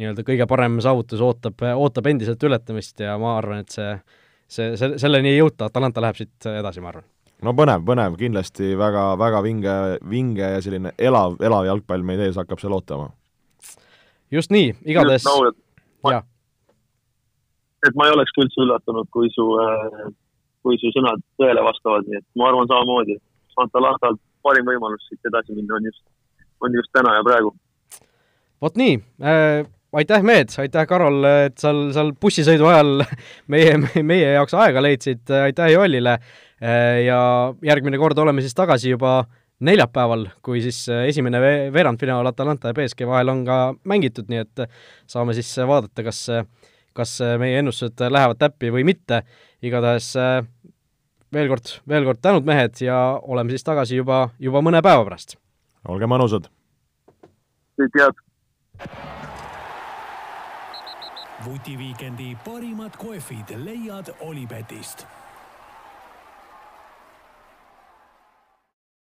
[0.00, 3.92] nii-öelda kõige parem saavutus ootab, ootab endiselt ületamist ja ma arvan, et see,
[4.48, 7.06] see, see, selleni ei jõuta, Atalanta läheb siit edasi, ma arvan.
[7.46, 9.76] no põnev, põnev, kindlasti väga, väga vinge,
[10.10, 13.10] vinge ja selline elav, elav jalgpall meid ees hakkab seal ootama.
[14.32, 15.52] just nii, igatahes no,
[16.10, 16.22] jaa.
[17.88, 19.48] et ma ei oleks üldse üllatunud, kui su,
[20.64, 23.20] kui su sõnad tõele vastavad, nii et ma arvan samamoodi.
[23.56, 26.02] Atalantal parim võimalus siit edasi minna on just
[26.60, 27.54] on just täna ja praegu.
[28.62, 33.04] vot nii äh,, aitäh, mehed, aitäh, Karol, et seal, seal bussisõidu ajal
[33.52, 36.18] meie, meie jaoks aega leidsid, aitäh Joelile!
[36.56, 37.18] Äh, ja
[37.64, 39.18] järgmine kord oleme siis tagasi juba
[39.66, 44.66] neljapäeval, kui siis esimene ve-, veerandfinaal Atalanta ja BSG vahel on ka mängitud, nii et
[45.08, 46.26] saame siis vaadata, kas,
[46.96, 49.22] kas meie ennustused lähevad täppi või mitte,
[49.64, 50.12] igatahes
[51.32, 55.38] veel kord, veel kord tänud, mehed, ja oleme siis tagasi juba, juba mõne päeva pärast
[55.88, 56.48] olge mõnusad!
[57.80, 58.24] kõike head!
[61.46, 65.06] vutiviikendi parimad kohvid leiad Olipetist